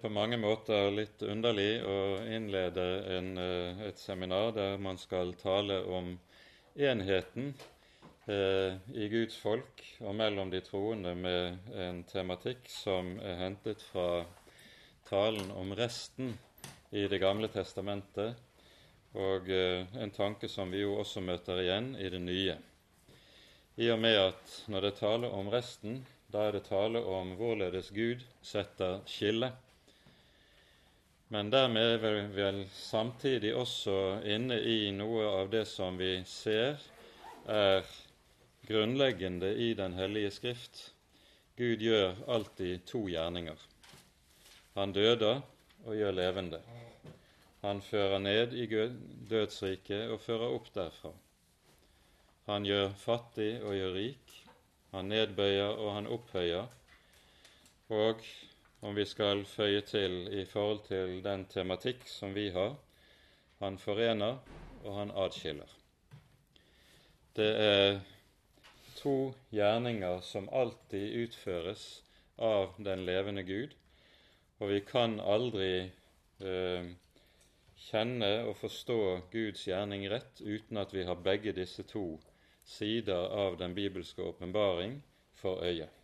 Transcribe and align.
på 0.00 0.08
mange 0.08 0.38
måter 0.40 0.88
litt 0.94 1.22
underlig 1.22 1.82
å 1.84 1.98
innlede 2.24 2.86
en, 3.16 3.30
eh, 3.38 3.82
et 3.88 3.98
seminar 4.00 4.52
der 4.56 4.78
man 4.78 4.98
skal 4.98 5.34
tale 5.36 5.82
om 5.84 6.14
enheten 6.76 7.52
eh, 8.26 8.76
i 8.94 9.08
Guds 9.12 9.36
folk 9.36 9.82
og 10.00 10.14
mellom 10.16 10.50
de 10.50 10.60
troende 10.64 11.14
med 11.14 11.72
en 11.74 12.02
tematikk 12.08 12.68
som 12.72 13.18
er 13.20 13.40
hentet 13.42 13.82
fra 13.92 14.24
talen 15.08 15.50
om 15.52 15.74
resten 15.76 16.36
i 16.90 17.06
Det 17.06 17.20
gamle 17.22 17.46
testamentet, 17.48 18.34
og 19.14 19.48
eh, 19.50 19.86
en 20.02 20.10
tanke 20.10 20.48
som 20.48 20.70
vi 20.70 20.80
jo 20.82 20.96
også 20.98 21.22
møter 21.22 21.60
igjen 21.62 21.92
i 21.98 22.08
det 22.10 22.18
nye. 22.22 22.56
I 23.78 23.90
og 23.94 24.00
med 24.02 24.18
at 24.18 24.56
når 24.66 24.80
det 24.80 24.90
er 24.90 24.98
tale 24.98 25.30
om 25.30 25.50
resten, 25.52 26.00
da 26.30 26.48
er 26.48 26.58
det 26.58 26.66
tale 26.66 27.02
om 27.06 27.34
hvorledes 27.38 27.92
Gud 27.94 28.24
setter 28.42 29.00
skille. 29.06 29.52
Men 31.30 31.50
dermed 31.50 31.82
er 31.86 31.98
vi 32.02 32.22
vel 32.34 32.64
samtidig 32.74 33.52
også 33.54 33.92
inne 34.26 34.56
i 34.66 34.90
noe 34.90 35.28
av 35.30 35.52
det 35.52 35.62
som 35.70 35.94
vi 35.94 36.24
ser 36.26 36.80
er 37.46 37.86
grunnleggende 38.66 39.52
i 39.54 39.68
Den 39.78 39.94
hellige 39.94 40.32
Skrift. 40.34 40.80
Gud 41.54 41.86
gjør 41.86 42.18
alltid 42.26 42.82
to 42.90 43.04
gjerninger. 43.06 43.62
Han 44.74 44.90
døder 44.96 45.38
og 45.86 45.94
gjør 45.94 46.18
levende. 46.18 46.60
Han 47.62 47.78
fører 47.84 48.18
ned 48.18 48.58
i 48.58 48.66
dødsriket 49.30 50.10
og 50.10 50.18
fører 50.26 50.50
opp 50.50 50.74
derfra. 50.74 51.14
Han 52.50 52.66
gjør 52.66 52.90
fattig 52.98 53.52
og 53.62 53.78
gjør 53.78 53.98
rik. 54.00 54.38
Han 54.90 55.12
nedbøyer 55.14 55.78
og 55.78 55.94
han 55.94 56.10
opphøyer. 56.10 56.66
Og 57.94 58.24
om 58.80 58.94
vi 58.94 59.04
skal 59.04 59.44
føye 59.44 59.80
til 59.84 60.22
i 60.40 60.44
forhold 60.48 60.84
til 60.88 61.18
den 61.24 61.44
tematikk 61.52 62.06
som 62.08 62.34
vi 62.34 62.48
har 62.54 62.76
han 63.60 63.76
forener 63.78 64.38
og 64.84 64.94
han 64.96 65.10
adskiller. 65.10 65.68
Det 67.36 67.50
er 67.60 68.00
to 68.96 69.32
gjerninger 69.52 70.20
som 70.24 70.48
alltid 70.52 71.26
utføres 71.26 71.84
av 72.40 72.74
den 72.80 73.04
levende 73.04 73.44
Gud, 73.44 73.76
og 74.60 74.72
vi 74.72 74.80
kan 74.84 75.20
aldri 75.20 75.72
eh, 76.40 76.88
kjenne 77.90 78.32
og 78.48 78.56
forstå 78.60 78.98
Guds 79.32 79.66
gjerning 79.68 80.08
rett 80.12 80.40
uten 80.40 80.80
at 80.80 80.92
vi 80.96 81.04
har 81.08 81.20
begge 81.24 81.52
disse 81.56 81.84
to 81.88 82.04
sider 82.64 83.28
av 83.44 83.60
den 83.60 83.76
bibelske 83.76 84.24
åpenbaring 84.24 85.00
for 85.36 85.64
øyet. 85.64 85.99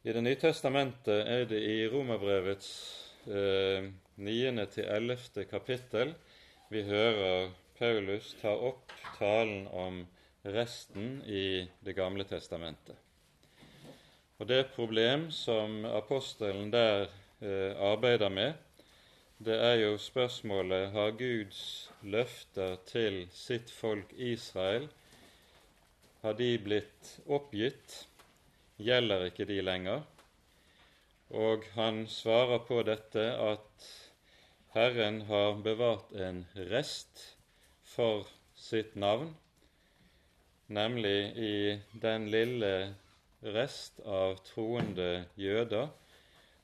I 0.00 0.12
Det 0.16 0.20
nye 0.24 0.36
testamentet 0.40 1.26
er 1.28 1.42
det 1.44 1.58
i 1.60 1.82
Romerbrevets 1.92 2.68
eh, 3.28 3.90
9. 4.16 4.62
til 4.72 4.86
11. 4.88 5.42
kapittel 5.50 6.14
vi 6.72 6.86
hører 6.88 7.50
Paulus 7.76 8.30
ta 8.40 8.54
opp 8.54 8.94
talen 9.18 9.66
om 9.68 9.98
resten 10.56 11.20
i 11.28 11.68
Det 11.84 11.92
gamle 11.98 12.24
testamentet. 12.24 12.96
Og 14.38 14.48
Det 14.48 14.72
problem 14.72 15.28
som 15.30 15.84
apostelen 15.84 16.72
der 16.72 17.10
eh, 17.44 17.76
arbeider 17.76 18.32
med, 18.32 18.54
det 19.36 19.60
er 19.60 19.82
jo 19.82 19.98
spørsmålet 20.00 20.94
har 20.96 21.12
Guds 21.20 21.90
løfter 22.00 22.78
til 22.88 23.26
sitt 23.36 23.68
folk 23.68 24.16
Israel 24.16 24.88
har 26.24 26.40
de 26.40 26.54
blitt 26.58 27.18
oppgitt? 27.28 28.06
Gjelder 28.80 29.26
ikke 29.28 29.46
de 29.48 29.60
lenger? 29.60 30.02
Og 31.30 31.66
han 31.76 32.06
svarer 32.10 32.64
på 32.66 32.80
dette 32.88 33.26
at 33.36 33.88
Herren 34.74 35.22
har 35.28 35.60
bevart 35.64 36.12
en 36.16 36.42
rest 36.72 37.22
for 37.86 38.26
sitt 38.56 38.96
navn, 38.96 39.34
nemlig 40.68 41.18
i 41.36 41.54
den 42.02 42.28
lille 42.32 42.74
rest 43.42 44.00
av 44.06 44.38
troende 44.46 45.10
jøder 45.36 45.90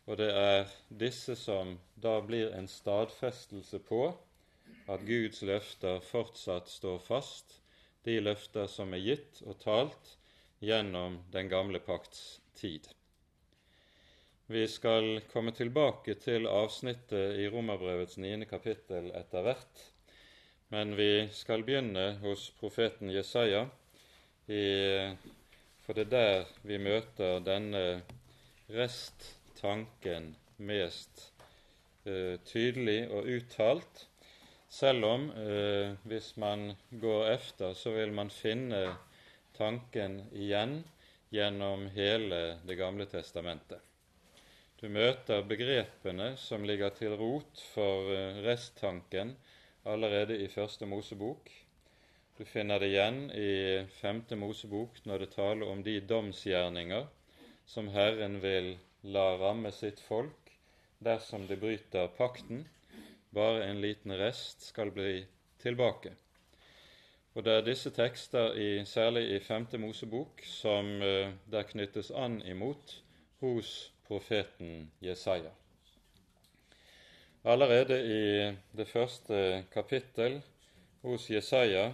og 0.06 0.20
det 0.20 0.28
er 0.38 0.68
disse 1.02 1.34
som 1.38 1.74
da 2.02 2.20
blir 2.22 2.52
en 2.54 2.68
stadfestelse 2.70 3.80
på 3.88 4.04
at 4.86 5.02
Guds 5.06 5.42
løfter 5.42 5.98
fortsatt 6.06 6.70
står 6.70 7.00
fast, 7.02 7.56
de 8.06 8.20
løfter 8.22 8.70
som 8.70 8.94
er 8.94 9.02
gitt 9.02 9.40
og 9.42 9.58
talt 9.64 10.12
gjennom 10.66 11.20
den 11.30 11.48
gamle 11.48 11.78
pakts 11.78 12.40
tid. 12.58 12.88
Vi 14.46 14.68
skal 14.68 15.20
komme 15.32 15.50
tilbake 15.54 16.14
til 16.22 16.46
avsnittet 16.46 17.38
i 17.42 17.48
Romerbrevets 17.50 18.18
niende 18.22 18.46
kapittel 18.50 19.08
etter 19.18 19.42
hvert, 19.46 19.82
men 20.74 20.94
vi 20.98 21.26
skal 21.34 21.64
begynne 21.66 22.12
hos 22.22 22.48
profeten 22.60 23.10
Jesaja, 23.14 23.64
for 24.46 25.98
det 25.98 26.06
er 26.06 26.12
der 26.12 26.52
vi 26.66 26.78
møter 26.82 27.40
denne 27.46 27.82
resttanken 28.70 30.32
mest 30.58 31.32
uh, 32.06 32.38
tydelig 32.46 33.00
og 33.10 33.26
uttalt, 33.34 34.06
selv 34.70 35.06
om 35.10 35.28
uh, 35.30 35.94
hvis 36.06 36.32
man 36.38 36.72
går 36.90 37.32
efter, 37.34 37.74
så 37.74 37.94
vil 37.98 38.14
man 38.14 38.30
finne 38.30 38.86
tanken 39.56 40.20
igjen 40.32 40.78
gjennom 41.34 41.88
hele 41.96 42.58
Det 42.64 42.76
gamle 42.78 43.06
testamentet. 43.10 43.80
Du 44.76 44.88
møter 44.92 45.40
begrepene 45.48 46.34
som 46.36 46.64
ligger 46.68 46.92
til 46.92 47.16
rot 47.16 47.62
for 47.72 48.10
uh, 48.12 48.40
resttanken 48.44 49.32
allerede 49.88 50.36
i 50.44 50.48
Første 50.52 50.86
Mosebok. 50.86 51.48
Du 52.36 52.44
finner 52.44 52.82
det 52.82 52.90
igjen 52.92 53.22
i 53.32 53.86
Femte 54.00 54.36
Mosebok 54.36 55.00
når 55.08 55.24
det 55.24 55.30
taler 55.32 55.70
om 55.72 55.80
de 55.86 55.96
domsgjerninger 56.04 57.06
som 57.66 57.88
Herren 57.94 58.36
vil 58.42 58.74
la 59.16 59.30
ramme 59.40 59.72
sitt 59.72 60.02
folk 60.04 60.52
dersom 61.08 61.46
de 61.48 61.56
bryter 61.56 62.12
pakten. 62.18 62.66
Bare 63.32 63.64
en 63.70 63.80
liten 63.80 64.12
rest 64.20 64.68
skal 64.68 64.92
bli 64.92 65.22
tilbake. 65.62 66.12
Og 67.36 67.44
Det 67.44 67.52
er 67.52 67.60
disse 67.60 67.90
tekster, 67.92 68.54
i, 68.56 68.84
særlig 68.84 69.34
i 69.34 69.38
Femte 69.44 69.76
Mosebok, 69.78 70.40
som 70.48 70.86
uh, 71.04 71.28
der 71.52 71.66
knyttes 71.68 72.08
an 72.10 72.38
imot 72.48 72.94
hos 73.40 73.92
profeten 74.08 74.90
Jesaja. 75.04 75.50
Allerede 77.44 77.98
i 78.00 78.22
det 78.78 78.88
første 78.88 79.64
kapittel 79.72 80.38
hos 81.02 81.28
Jesaja 81.30 81.92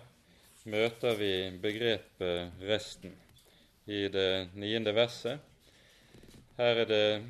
møter 0.65 1.19
vi 1.19 1.59
begrepet 1.59 2.53
'resten' 2.63 3.19
i 3.87 4.09
det 4.09 4.49
niende 4.55 4.95
verset. 4.95 5.39
Her 6.57 6.85
er 6.85 6.85
det 6.85 7.23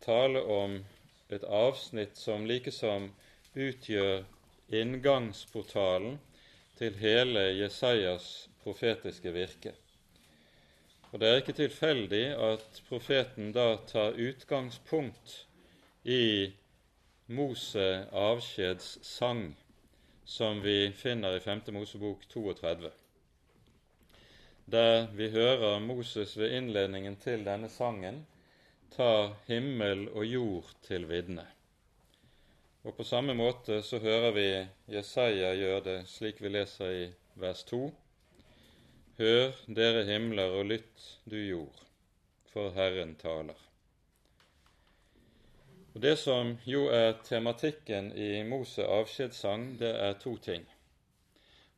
tale 0.00 0.44
om 0.44 0.84
et 1.30 1.44
avsnitt 1.44 2.18
som 2.18 2.44
likesom 2.44 3.14
utgjør 3.56 4.24
inngangsportalen 4.68 6.20
til 6.78 6.96
hele 7.00 7.40
Jesajas 7.58 8.48
profetiske 8.62 9.32
virke. 9.32 9.72
Og 11.12 11.20
Det 11.20 11.28
er 11.28 11.40
ikke 11.40 11.56
tilfeldig 11.56 12.24
at 12.50 12.82
profeten 12.88 13.52
da 13.52 13.76
tar 13.86 14.18
utgangspunkt 14.18 15.46
i 16.04 16.52
Mose 17.26 18.06
avskjedssang, 18.12 19.56
som 20.24 20.62
vi 20.62 20.92
finner 20.92 21.36
i 21.36 21.40
5. 21.40 21.62
Mosebok 21.72 22.28
32 22.28 22.90
der 24.66 25.06
vi 25.14 25.30
hører 25.30 25.78
Moses 25.78 26.38
ved 26.38 26.50
innledningen 26.50 27.16
til 27.16 27.44
denne 27.46 27.68
sangen 27.70 28.24
ta 28.90 29.34
himmel 29.46 30.08
og 30.08 30.26
jord 30.26 30.72
til 30.82 31.06
vitne. 31.08 31.44
Og 32.86 32.94
på 32.94 33.04
samme 33.04 33.34
måte 33.34 33.80
så 33.82 33.98
hører 33.98 34.30
vi 34.30 34.48
Jesaja 34.94 35.48
gjøre 35.58 35.80
det 35.82 35.94
slik 36.06 36.38
vi 36.38 36.52
leser 36.54 36.92
i 36.94 37.06
vers 37.34 37.64
2. 37.66 37.80
Hør, 39.18 39.56
dere 39.66 40.04
himler, 40.06 40.54
og 40.54 40.68
lytt, 40.70 41.06
du 41.26 41.34
jord, 41.40 41.80
for 42.52 42.70
Herren 42.76 43.16
taler. 43.18 43.58
Og 45.96 46.02
Det 46.04 46.14
som 46.20 46.54
jo 46.68 46.84
er 46.92 47.16
tematikken 47.26 48.12
i 48.12 48.44
Mose 48.46 48.86
avskjedssang, 48.86 49.66
det 49.82 49.90
er 49.90 50.14
to 50.22 50.36
ting. 50.36 50.62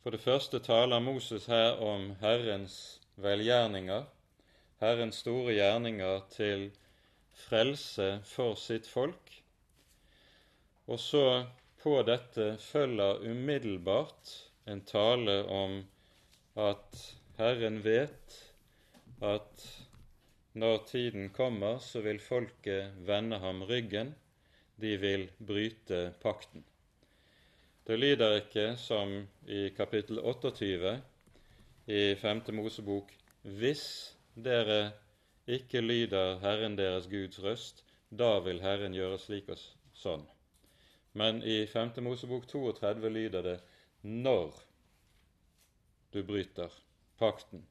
For 0.03 0.11
det 0.11 0.21
første 0.21 0.61
taler 0.61 1.01
Moses 1.01 1.47
her 1.47 1.81
om 1.81 2.11
Herrens 2.21 3.01
velgjerninger, 3.17 4.05
Herrens 4.83 5.25
store 5.25 5.57
gjerninger 5.57 6.21
til 6.37 6.71
frelse 7.49 8.19
for 8.29 8.59
sitt 8.61 8.87
folk. 8.87 9.39
Og 10.89 11.01
så 11.01 11.25
på 11.83 11.99
dette 12.09 12.55
følger 12.65 13.21
umiddelbart 13.31 14.31
en 14.73 14.81
tale 14.89 15.43
om 15.53 15.83
at 16.59 17.03
Herren 17.39 17.83
vet 17.85 18.39
at 19.23 19.67
når 20.59 20.79
tiden 20.89 21.29
kommer, 21.31 21.79
så 21.79 22.01
vil 22.01 22.19
folket 22.21 22.97
vende 23.07 23.39
ham 23.39 23.63
ryggen, 23.69 24.15
de 24.81 24.97
vil 24.97 25.29
bryte 25.39 26.01
pakten. 26.23 26.65
Det 27.87 27.99
lyder 27.99 28.41
ikke 28.41 28.67
som 28.77 29.13
i 29.47 29.69
kapittel 29.77 30.19
28 30.19 30.97
i 31.87 32.15
5. 32.15 32.43
Mosebok 32.53 33.13
hvis 33.43 33.85
dere 34.35 34.93
ikke 35.47 35.81
lyder 35.81 36.39
Herren 36.43 36.77
deres 36.79 37.07
Guds 37.09 37.43
røst, 37.45 37.85
da 38.11 38.39
vil 38.45 38.61
Herren 38.61 38.97
gjøre 38.97 39.21
slik 39.23 39.49
og 39.53 39.63
sånn. 39.97 40.27
Men 41.13 41.43
i 41.43 41.67
5. 41.67 41.91
Mosebok 42.05 42.47
32 42.47 43.09
lyder 43.11 43.43
det 43.43 43.57
når 44.03 44.53
du 46.13 46.23
bryter 46.23 46.73
pakten. 47.19 47.65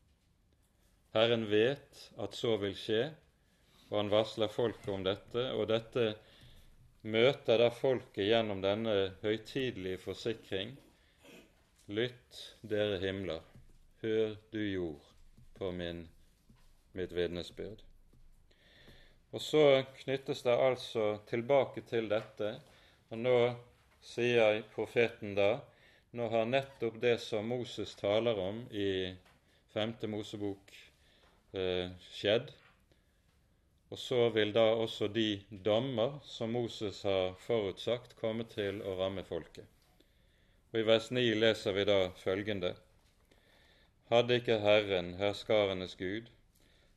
Herren 1.13 1.48
vet 1.50 2.01
at 2.22 2.36
så 2.36 2.57
vil 2.62 2.75
skje, 2.78 3.04
og 3.89 3.95
han 4.01 4.12
varsler 4.12 4.51
folket 4.51 4.92
om 4.94 5.06
dette, 5.06 5.45
og 5.56 5.69
dette 5.72 6.10
møter 7.07 7.62
da 7.62 7.69
folket 7.72 8.28
gjennom 8.28 8.62
denne 8.62 8.95
høytidelige 9.24 10.01
forsikring. 10.04 10.75
Lytt, 11.88 12.42
dere 12.68 13.00
himler, 13.00 13.45
hør 14.04 14.36
du 14.51 14.60
jord 14.60 15.13
på 15.57 15.72
min, 15.72 16.04
mitt 16.98 17.13
vitnesbyrd. 17.16 17.80
Og 19.31 19.44
så 19.44 19.63
knyttes 20.04 20.44
det 20.44 20.56
altså 20.56 21.18
tilbake 21.30 21.84
til 21.88 22.10
dette, 22.12 22.57
og 23.09 23.19
nå 23.24 23.38
sier 24.04 24.62
profeten 24.75 25.36
da 25.38 25.51
Nå 26.18 26.30
har 26.31 26.45
nettopp 26.48 27.01
det 27.04 27.18
som 27.19 27.50
Moses 27.51 27.92
taler 28.00 28.39
om 28.39 28.62
i 28.71 29.12
5. 29.74 29.92
Mosebok 30.09 30.71
eh, 31.51 31.92
skjedd, 32.15 32.48
og 33.92 34.00
så 34.00 34.30
vil 34.36 34.54
da 34.56 34.63
også 34.80 35.09
de 35.13 35.42
dommer 35.68 36.15
som 36.25 36.56
Moses 36.56 37.04
har 37.06 37.36
forutsagt, 37.44 38.15
komme 38.19 38.48
til 38.56 38.81
å 38.81 38.95
ramme 39.01 39.27
folket. 39.27 39.68
Og 40.71 40.80
I 40.81 40.88
vers 40.88 41.12
9 41.12 41.27
leser 41.44 41.75
vi 41.75 41.86
da 41.92 42.00
følgende.: 42.24 42.74
Hadde 44.10 44.39
ikke 44.39 44.60
Herren, 44.63 45.13
herskarenes 45.19 45.95
Gud, 46.00 46.31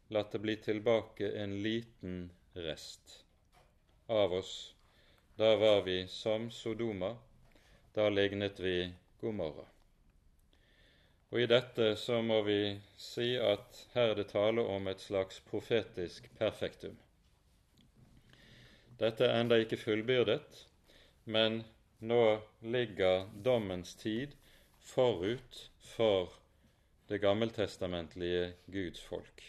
latt 0.08 0.32
det 0.32 0.40
bli 0.46 0.56
tilbake 0.56 1.34
en 1.44 1.60
liten 1.66 2.30
rest 2.54 3.24
av 4.08 4.32
oss, 4.38 4.74
da 5.40 5.56
var 5.56 5.82
vi 5.82 6.08
som 6.08 6.50
Sodoma, 6.50 7.16
da 7.94 8.08
lignet 8.08 8.60
vi 8.60 8.92
Gomorra. 9.20 9.64
Og 11.30 11.40
I 11.40 11.46
dette 11.48 11.94
så 11.96 12.18
må 12.20 12.42
vi 12.44 12.74
si 13.00 13.38
at 13.40 13.78
her 13.94 14.10
er 14.10 14.18
det 14.18 14.26
tale 14.34 14.60
om 14.60 14.90
et 14.92 15.00
slags 15.00 15.38
profetisk 15.46 16.26
perfektum. 16.36 16.98
Dette 19.00 19.24
er 19.24 19.40
enda 19.40 19.56
ikke 19.64 19.78
fullbyrdet, 19.80 20.58
men 21.24 21.62
nå 22.04 22.20
ligger 22.60 23.24
dommens 23.48 23.94
tid 23.96 24.34
forut 24.92 25.62
for 25.94 26.36
det 27.08 27.22
gammeltestamentlige 27.24 28.52
Guds 28.68 29.00
folk. 29.08 29.40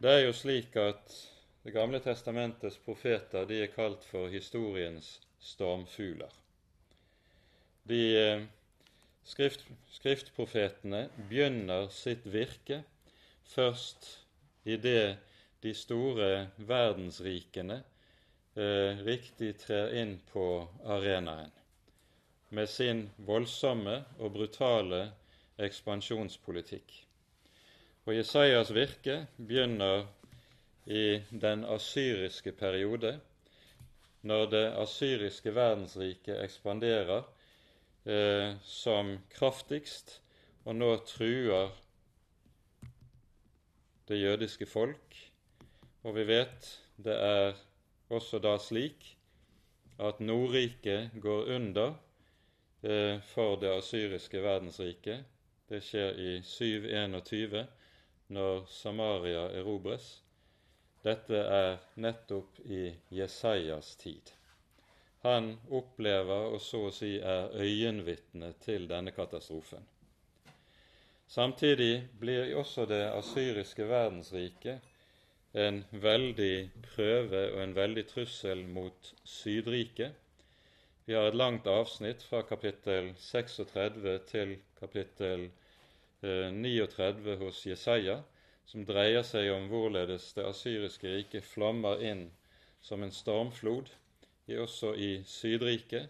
Det 0.00 0.16
er 0.16 0.24
jo 0.24 0.32
slik 0.32 0.80
at 0.80 1.12
Det 1.62 1.74
gamle 1.74 2.00
testamentets 2.00 2.78
profeter 2.84 3.44
de 3.48 3.60
er 3.64 3.74
kalt 3.74 4.04
for 4.08 4.32
historiens 4.32 5.18
stormfugler. 5.40 6.32
De 7.88 8.00
eh, 8.16 8.48
Skrift, 9.30 9.66
skriftprofetene 9.92 11.04
begynner 11.28 11.90
sitt 11.92 12.24
virke 12.26 12.80
først 13.52 14.08
idet 14.64 15.20
de 15.62 15.74
store 15.76 16.48
verdensrikene 16.56 17.76
eh, 18.56 19.02
riktig 19.06 19.52
trer 19.60 19.92
inn 20.00 20.16
på 20.32 20.46
arenaen 20.96 21.52
med 22.50 22.66
sin 22.72 23.04
voldsomme 23.28 24.00
og 24.18 24.32
brutale 24.34 25.04
ekspansjonspolitikk. 25.62 26.96
Og 28.08 28.16
Jesajas 28.16 28.72
virke 28.74 29.20
begynner 29.36 30.08
i 30.86 31.22
den 31.30 31.64
asyriske 31.64 32.52
periode, 32.52 33.20
når 34.22 34.46
det 34.50 34.64
asyriske 34.82 35.54
verdensriket 35.54 36.42
ekspanderer 36.44 37.22
eh, 38.04 38.56
som 38.64 39.18
kraftigst, 39.30 40.20
og 40.64 40.76
nå 40.76 40.90
truer 41.08 41.70
det 44.08 44.20
jødiske 44.20 44.66
folk. 44.66 45.16
Og 46.02 46.14
vi 46.16 46.26
vet 46.28 46.68
det 46.96 47.16
er 47.16 47.56
også 48.10 48.40
da 48.42 48.56
slik 48.58 49.16
at 50.00 50.20
Nordriket 50.20 51.10
går 51.22 51.52
under 51.56 51.92
eh, 52.82 53.20
for 53.32 53.56
det 53.60 53.70
asyriske 53.76 54.42
verdensriket. 54.42 55.24
Det 55.68 55.82
skjer 55.84 56.16
i 56.18 56.32
721, 56.42 57.66
når 58.28 58.64
Samaria 58.66 59.44
erobres. 59.60 60.22
Dette 61.04 61.38
er 61.60 61.78
nettopp 61.96 62.60
i 62.64 62.82
Jesajas 63.16 63.94
tid. 63.96 64.32
Han 65.22 65.54
opplever 65.68 66.52
og 66.54 66.60
så 66.64 66.86
å 66.88 66.92
si 66.92 67.14
er 67.18 67.52
øyenvitne 67.56 68.52
til 68.64 68.86
denne 68.88 69.12
katastrofen. 69.16 69.84
Samtidig 71.30 72.08
blir 72.20 72.54
også 72.58 72.86
det 72.90 73.04
asyriske 73.14 73.86
verdensriket 73.88 74.90
en 75.52 75.84
veldig 75.90 76.70
prøve 76.94 77.42
og 77.52 77.62
en 77.62 77.74
veldig 77.74 78.04
trussel 78.06 78.64
mot 78.66 79.12
Sydriket. 79.24 80.12
Vi 81.06 81.14
har 81.14 81.30
et 81.30 81.38
langt 81.38 81.66
avsnitt 81.66 82.22
fra 82.22 82.42
kapittel 82.46 83.12
36 83.18 84.18
til 84.30 84.56
kapittel 84.78 85.48
39 86.22 87.32
eh, 87.32 87.38
hos 87.40 87.64
Jesaja, 87.66 88.20
som 88.70 88.86
dreier 88.86 89.26
seg 89.26 89.50
om 89.52 89.66
hvorledes 89.70 90.30
det 90.36 90.46
asyriske 90.46 91.10
riket 91.10 91.44
flammer 91.44 92.02
inn 92.06 92.28
som 92.80 93.02
en 93.02 93.12
stormflod 93.12 93.90
også 94.58 94.94
i 94.94 95.22
Sydriket, 95.26 96.08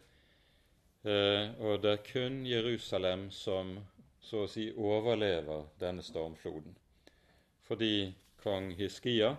eh, 1.05 1.51
og 1.61 1.83
det 1.83 1.91
er 1.93 2.05
kun 2.07 2.47
Jerusalem 2.47 3.29
som 3.31 3.79
så 4.21 4.45
å 4.45 4.51
si 4.51 4.71
overlever 4.77 5.67
denne 5.81 6.05
stormfloden. 6.05 6.77
Fordi 7.67 8.13
kong 8.43 8.71
Hiskia 8.79 9.35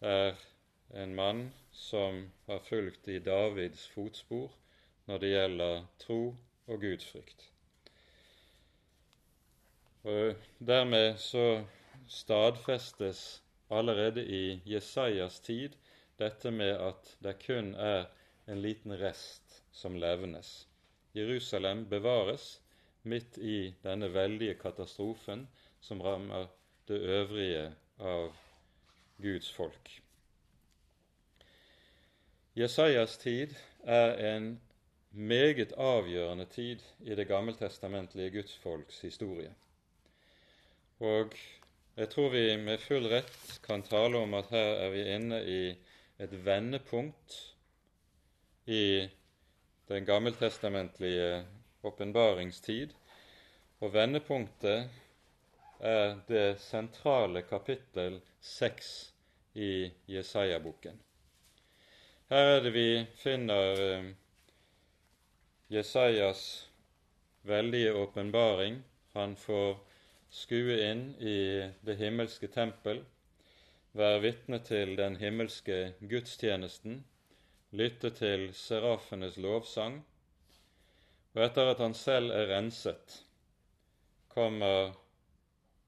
er 0.00 0.36
en 0.94 1.14
mann 1.14 1.42
som 1.72 2.26
har 2.46 2.62
fulgt 2.66 3.08
i 3.08 3.18
Davids 3.18 3.86
fotspor 3.94 4.52
når 5.06 5.22
det 5.22 5.32
gjelder 5.32 5.84
tro 6.02 6.20
og 6.66 6.80
gudsfrykt. 6.82 7.46
Og 10.06 10.36
Dermed 10.58 11.18
så 11.18 11.64
stadfestes 12.08 13.42
allerede 13.68 14.24
i 14.24 14.60
Jesajas 14.64 15.40
tid 15.40 15.76
dette 16.18 16.50
med 16.50 16.76
at 16.80 17.16
det 17.22 17.36
kun 17.46 17.74
er 17.74 18.06
en 18.46 18.62
liten 18.62 18.94
rest 19.00 19.62
som 19.72 19.96
levnes. 19.98 20.68
Jerusalem 21.16 21.86
bevares 21.88 22.62
midt 23.02 23.38
i 23.38 23.74
denne 23.82 24.08
veldige 24.14 24.54
katastrofen 24.54 25.46
som 25.80 26.00
rammer 26.02 26.46
det 26.88 27.00
øvrige 27.00 27.72
av 27.98 28.32
Guds 29.22 29.52
folk. 29.52 29.90
Jesajas 32.56 33.18
tid 33.18 33.54
er 33.84 34.36
en 34.36 34.60
meget 35.10 35.72
avgjørende 35.72 36.44
tid 36.44 36.80
i 37.00 37.14
det 37.14 37.28
gammeltestamentlige 37.28 38.30
Guds 38.30 38.56
folks 38.58 39.00
historie. 39.00 39.54
Og 41.00 41.32
jeg 41.96 42.10
tror 42.12 42.28
vi 42.28 42.56
med 42.60 42.80
full 42.80 43.06
rett 43.08 43.60
kan 43.64 43.80
tale 43.82 44.18
om 44.20 44.34
at 44.36 44.50
her 44.52 44.72
er 44.84 44.90
vi 44.92 45.04
inne 45.14 45.38
i 45.48 45.60
et 46.20 46.32
vendepunkt 46.44 47.36
i 48.68 49.08
den 49.88 50.04
gammeltestamentlige 50.04 51.44
åpenbaringstid. 51.86 52.92
Og 53.80 53.94
vendepunktet 53.94 54.90
er 55.80 56.20
det 56.28 56.60
sentrale 56.60 57.42
kapittel 57.48 58.20
seks 58.40 58.92
i 59.54 59.88
Jesaja-boken. 60.10 61.00
Her 62.28 62.56
er 62.58 62.62
det 62.64 62.74
vi 62.76 62.88
finner 63.22 63.82
eh, 63.86 64.08
Jesajas 65.72 66.68
veldige 67.46 67.94
åpenbaring. 67.94 68.82
Han 69.14 69.36
får 69.36 69.85
skue 70.36 70.76
inn 70.90 71.06
i 71.20 71.36
det 71.86 71.96
himmelske 71.96 72.48
tempel 72.52 73.00
være 73.96 74.20
vitne 74.20 74.58
til 74.60 74.92
den 74.98 75.16
himmelske 75.16 75.94
gudstjenesten, 76.10 76.98
lytte 77.72 78.10
til 78.18 78.50
serafenes 78.54 79.38
lovsang, 79.40 80.02
og 81.34 81.44
etter 81.44 81.70
at 81.72 81.80
han 81.80 81.96
selv 81.96 82.34
er 82.36 82.50
renset, 82.52 83.22
kommer 84.28 84.92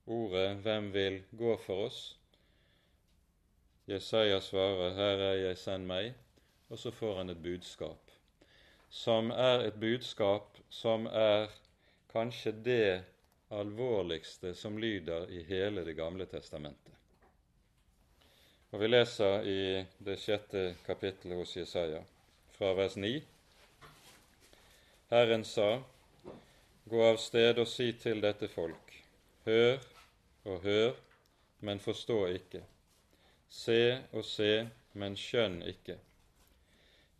ordet 0.06 0.56
'Hvem 0.56 0.92
vil 0.94 1.22
gå 1.38 1.56
for 1.66 1.84
oss?' 1.86 2.16
Jesaja 3.88 4.40
svarer 4.40 4.94
'Her 4.94 5.18
er 5.28 5.34
jeg, 5.34 5.58
send 5.58 5.86
meg', 5.86 6.14
og 6.68 6.78
så 6.78 6.90
får 6.90 7.16
han 7.16 7.30
et 7.30 7.42
budskap, 7.42 8.10
som 8.88 9.30
er 9.30 9.66
et 9.68 9.80
budskap 9.80 10.58
som 10.70 11.06
er 11.06 11.48
kanskje 12.12 12.52
det 12.64 13.04
alvorligste 13.48 14.54
som 14.54 14.78
lyder 14.78 15.30
i 15.30 15.42
hele 15.42 15.84
Det 15.84 15.92
gamle 15.92 16.26
testamentet. 16.26 16.92
Og 18.70 18.80
Vi 18.80 18.88
leser 18.88 19.46
i 19.48 19.60
det 19.98 20.18
sjette 20.20 20.74
kapittelet 20.86 21.38
hos 21.40 21.56
Jesaja, 21.56 22.02
fra 22.52 22.74
vers 22.76 22.96
9. 22.96 23.22
Herren 25.08 25.44
sa, 25.44 25.82
Gå 26.84 27.00
av 27.04 27.16
sted 27.20 27.58
og 27.60 27.68
si 27.68 27.92
til 28.00 28.20
dette 28.20 28.48
folk, 28.48 28.92
hør 29.44 29.80
og 30.44 30.62
hør, 30.64 30.92
men 31.60 31.80
forstå 31.80 32.18
ikke. 32.36 32.62
Se 33.48 33.80
og 34.12 34.24
se, 34.24 34.68
men 34.92 35.16
skjønn 35.16 35.62
ikke. 35.68 35.96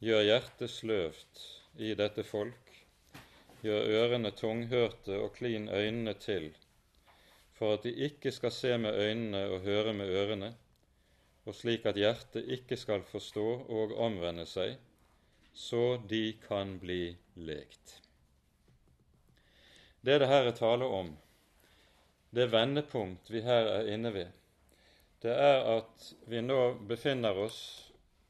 Gjør 0.04 0.24
hjertet 0.24 0.72
sløvt 0.72 1.42
i 1.80 1.94
dette 1.96 2.24
folk, 2.24 2.67
gjør 3.64 3.92
ørene 4.00 4.30
tunghørte 4.36 5.18
og 5.18 5.32
klin 5.36 5.68
øynene 5.68 6.14
til, 6.14 6.50
for 7.58 7.74
at 7.74 7.86
de 7.86 7.92
ikke 8.08 8.32
skal 8.32 8.54
se 8.54 8.76
med 8.78 8.94
øynene 8.94 9.44
og 9.50 9.64
høre 9.66 9.92
med 9.92 10.10
ørene, 10.20 10.52
og 11.46 11.54
slik 11.54 11.86
at 11.88 11.96
hjertet 11.96 12.50
ikke 12.58 12.76
skal 12.76 13.02
forstå 13.08 13.46
og 13.78 13.94
omvende 13.98 14.44
seg, 14.46 14.76
så 15.54 15.96
de 16.10 16.36
kan 16.44 16.76
bli 16.78 17.16
lekt. 17.34 17.98
Det 20.04 20.20
det 20.20 20.28
her 20.28 20.46
er 20.46 20.54
tale 20.54 20.84
om, 20.84 21.16
det 22.30 22.52
vendepunkt 22.52 23.30
vi 23.32 23.40
her 23.42 23.72
er 23.78 23.90
inne 23.94 24.12
ved, 24.14 24.30
det 25.22 25.34
er 25.34 25.64
at 25.78 26.12
vi 26.30 26.40
nå 26.44 26.60
befinner 26.86 27.38
oss 27.42 27.58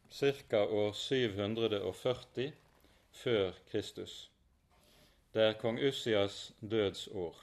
ca. 0.08 0.62
år 0.64 0.92
740 0.96 2.52
før 3.12 3.52
Kristus. 3.70 4.30
Det 5.38 5.44
er 5.46 5.52
kong 5.54 5.76
Ussias 5.78 6.36
dødsår. 6.58 7.36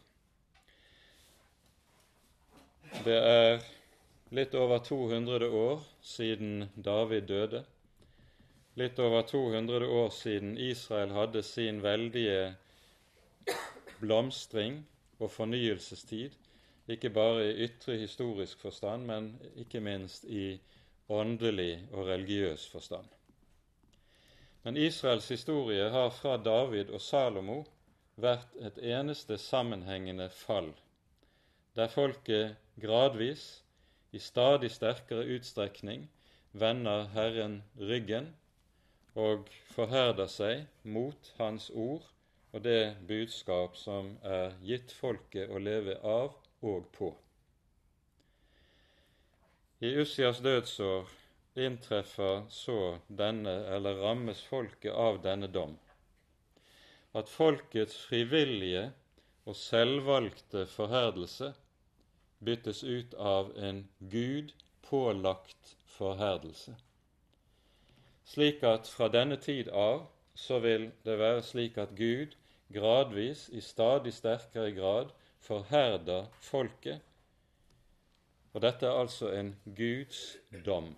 Det 3.05 3.15
er 3.15 3.61
litt 4.35 4.55
over 4.59 4.81
200 4.83 5.47
år 5.47 5.85
siden 6.03 6.65
David 6.75 7.29
døde. 7.29 7.61
Litt 8.75 8.99
over 8.99 9.23
200 9.29 9.87
år 9.87 10.09
siden 10.11 10.57
Israel 10.59 11.13
hadde 11.15 11.43
sin 11.47 11.79
veldige 11.85 12.57
blomstring 14.01 14.81
og 15.21 15.31
fornyelsestid 15.31 16.35
ikke 16.91 17.13
bare 17.15 17.45
i 17.45 17.69
ytre 17.69 17.95
historisk 18.01 18.59
forstand, 18.65 19.05
men 19.07 19.29
ikke 19.55 19.79
minst 19.79 20.27
i 20.27 20.57
åndelig 21.07 21.87
og 21.93 22.09
religiøs 22.11 22.67
forstand. 22.75 23.07
Men 24.67 24.83
Israels 24.83 25.31
historie 25.31 25.87
har 25.95 26.09
fra 26.09 26.35
David 26.37 26.91
og 26.91 27.01
Salomo 27.01 27.63
vært 28.15 28.55
et 28.67 28.77
eneste 28.79 29.37
sammenhengende 29.41 30.29
fall, 30.31 30.71
der 31.75 31.91
folket 31.91 32.55
gradvis, 32.81 33.61
i 34.15 34.19
stadig 34.19 34.69
sterkere 34.71 35.25
utstrekning, 35.35 36.05
vender 36.55 37.09
Herren 37.11 37.63
ryggen 37.75 38.29
og 39.15 39.49
forherder 39.75 40.29
seg 40.31 40.67
mot 40.87 41.33
Hans 41.39 41.67
ord 41.69 42.05
og 42.55 42.63
det 42.63 42.95
budskap 43.07 43.75
som 43.75 44.13
er 44.23 44.55
gitt 44.63 44.93
folket 44.95 45.51
å 45.51 45.59
leve 45.59 45.97
av 45.99 46.37
og 46.63 46.87
på. 46.95 47.11
I 49.83 49.91
Ussias 49.99 50.39
dødsår 50.39 51.11
inntreffer 51.59 52.45
så 52.49 52.97
denne, 53.07 53.57
eller 53.75 53.99
rammes 53.99 54.39
folket 54.47 54.95
av 54.95 55.19
denne 55.23 55.51
dom, 55.51 55.75
at 57.15 57.29
folkets 57.31 57.97
frivillige 58.07 58.89
og 59.45 59.55
selvvalgte 59.55 60.65
forherdelse 60.67 61.53
byttes 62.45 62.83
ut 62.83 63.13
av 63.17 63.53
en 63.57 63.85
Gud 64.11 64.51
pålagt 64.85 65.75
forherdelse. 65.95 66.75
Slik 68.25 68.63
at 68.65 68.89
fra 68.89 69.07
denne 69.13 69.37
tid 69.41 69.69
av 69.69 70.07
så 70.35 70.59
vil 70.59 70.89
det 71.05 71.19
være 71.21 71.43
slik 71.45 71.77
at 71.81 71.95
Gud 71.95 72.35
gradvis, 72.73 73.49
i 73.49 73.61
stadig 73.61 74.13
sterkere 74.13 74.71
grad, 74.71 75.11
forherder 75.39 76.25
folket. 76.41 77.01
Og 78.53 78.61
dette 78.61 78.87
er 78.87 78.99
altså 78.99 79.29
en 79.31 79.53
Guds 79.77 80.37
dom. 80.65 80.95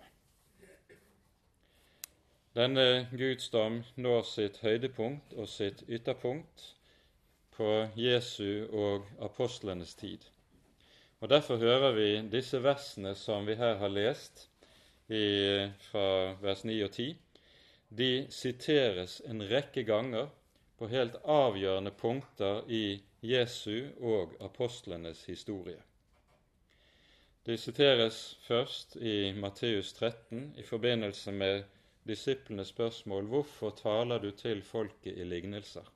Denne 2.58 3.06
Guds 3.14 3.52
dom 3.54 3.84
når 4.02 4.24
sitt 4.26 4.56
høydepunkt 4.64 5.36
og 5.38 5.46
sitt 5.46 5.84
ytterpunkt 5.86 6.64
på 7.54 7.68
Jesu 7.94 8.66
og 8.74 9.06
apostlenes 9.22 9.92
tid. 9.94 10.24
Og 11.20 11.30
Derfor 11.30 11.62
hører 11.62 11.94
vi 11.94 12.08
disse 12.32 12.58
versene 12.64 13.12
som 13.14 13.46
vi 13.46 13.54
her 13.60 13.78
har 13.78 13.94
lest 13.94 14.48
i, 15.06 15.22
fra 15.86 16.34
vers 16.42 16.64
9 16.66 16.80
og 16.88 16.90
10. 16.90 17.06
De 18.02 18.10
siteres 18.40 19.20
en 19.30 19.46
rekke 19.54 19.86
ganger 19.86 20.26
på 20.82 20.90
helt 20.90 21.14
avgjørende 21.22 21.94
punkter 21.94 22.66
i 22.66 22.98
Jesu 23.22 23.86
og 24.02 24.34
apostlenes 24.42 25.22
historie. 25.30 25.78
De 27.46 27.54
siteres 27.56 28.38
først 28.50 28.96
i 28.96 29.32
Matteus 29.32 29.94
13 29.94 30.56
i 30.58 30.66
forbindelse 30.66 31.32
med 31.32 31.77
disiplenes 32.08 32.68
spørsmål 32.72 33.26
'Hvorfor 33.26 33.70
taler 33.70 34.18
du 34.18 34.30
til 34.30 34.62
folket 34.62 35.18
i 35.18 35.24
lignelser?' 35.24 35.92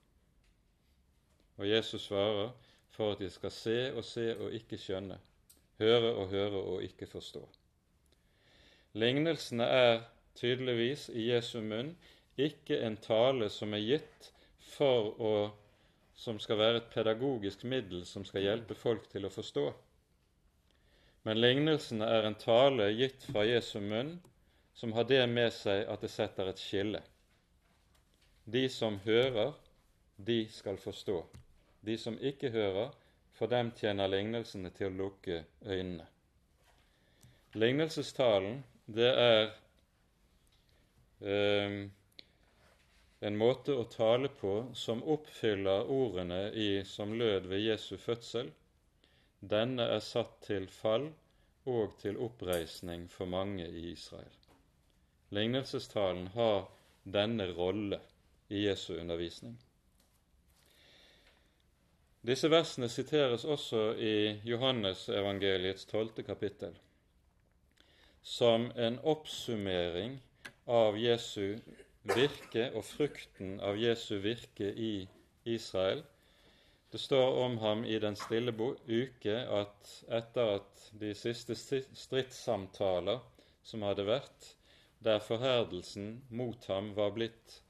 Og 1.57 1.71
Jesus 1.71 2.03
svarer 2.03 2.51
'For 2.91 3.13
at 3.13 3.19
de 3.19 3.31
skal 3.31 3.51
se 3.51 3.95
og 3.95 4.05
se 4.05 4.39
og 4.39 4.53
ikke 4.53 4.79
skjønne, 4.79 5.19
høre 5.79 6.15
og 6.15 6.29
høre 6.29 6.63
og 6.63 6.83
ikke 6.83 7.07
forstå'. 7.07 7.49
Lignelsene 8.93 9.65
er 9.65 10.03
tydeligvis 10.35 11.09
i 11.09 11.31
Jesu 11.31 11.61
munn 11.61 11.97
ikke 12.37 12.81
en 12.87 12.97
tale 12.97 13.49
som 13.49 13.75
er 13.75 13.85
gitt 13.85 14.33
for 14.59 15.21
å, 15.21 15.33
som 16.15 16.41
skal 16.41 16.59
være 16.59 16.77
et 16.77 16.91
pedagogisk 16.93 17.65
middel 17.65 18.05
som 18.07 18.25
skal 18.25 18.43
hjelpe 18.43 18.75
folk 18.75 19.09
til 19.13 19.25
å 19.25 19.33
forstå. 19.33 19.73
Men 21.25 21.41
lignelsene 21.41 22.05
er 22.05 22.27
en 22.27 22.35
tale 22.35 22.91
gitt 22.99 23.25
fra 23.31 23.45
Jesu 23.47 23.81
munn 23.81 24.17
som 24.75 24.93
har 24.93 25.05
det 25.05 25.27
med 25.27 25.53
seg 25.53 25.87
at 25.91 26.01
det 26.01 26.11
setter 26.11 26.49
et 26.51 26.61
skille. 26.61 27.03
De 28.45 28.69
som 28.69 28.99
hører, 29.05 29.53
de 30.17 30.49
skal 30.51 30.79
forstå. 30.81 31.21
De 31.81 31.97
som 31.99 32.19
ikke 32.19 32.51
hører, 32.51 32.91
for 33.33 33.51
dem 33.51 33.73
tjener 33.79 34.11
lignelsene 34.11 34.71
til 34.75 34.91
å 34.91 34.97
lukke 35.05 35.43
øynene. 35.67 36.07
Lignelsestalen, 37.59 38.63
det 38.87 39.09
er 39.09 39.51
um, 41.21 41.81
en 43.23 43.39
måte 43.39 43.75
å 43.77 43.87
tale 43.91 44.31
på 44.41 44.55
som 44.75 45.03
oppfyller 45.15 45.91
ordene 45.93 46.45
i, 46.59 46.71
som 46.85 47.13
lød 47.19 47.47
ved 47.51 47.67
Jesu 47.67 47.97
fødsel. 48.01 48.51
Denne 49.39 49.89
er 49.95 50.03
satt 50.03 50.41
til 50.47 50.69
fall 50.71 51.11
og 51.71 51.99
til 52.03 52.19
oppreisning 52.19 53.09
for 53.11 53.31
mange 53.31 53.69
i 53.69 53.91
Israel. 53.93 54.42
Lignelsestalen 55.33 56.27
har 56.37 56.67
denne 57.05 57.49
rolle 57.57 58.01
i 58.53 58.67
Jesu 58.67 58.95
undervisning. 58.99 59.57
Disse 62.23 62.51
versene 62.53 62.89
siteres 62.93 63.45
også 63.45 63.93
i 63.99 64.15
Johannesevangeliets 64.47 65.89
tolvte 65.91 66.23
kapittel 66.23 66.77
som 68.23 68.71
en 68.77 68.99
oppsummering 69.03 70.21
av 70.71 70.99
Jesu 70.99 71.59
virke 72.07 72.69
og 72.71 72.85
frukten 72.87 73.57
av 73.61 73.79
Jesu 73.79 74.21
virke 74.23 74.71
i 74.71 75.09
Israel. 75.45 76.05
Det 76.93 77.01
står 77.01 77.39
om 77.43 77.59
ham 77.59 77.85
i 77.85 77.99
Den 77.99 78.17
stille 78.17 78.53
uke 78.55 79.37
at 79.59 79.93
etter 80.09 80.57
at 80.61 80.89
de 81.01 81.15
siste 81.19 81.57
stridssamtaler 81.57 83.19
som 83.65 83.83
hadde 83.83 84.07
vært, 84.07 84.53
der 85.05 85.19
forherdelsen 85.21 86.23
mot 86.31 86.67
ham 86.71 86.93
var 86.97 87.11
blitt 87.17 87.63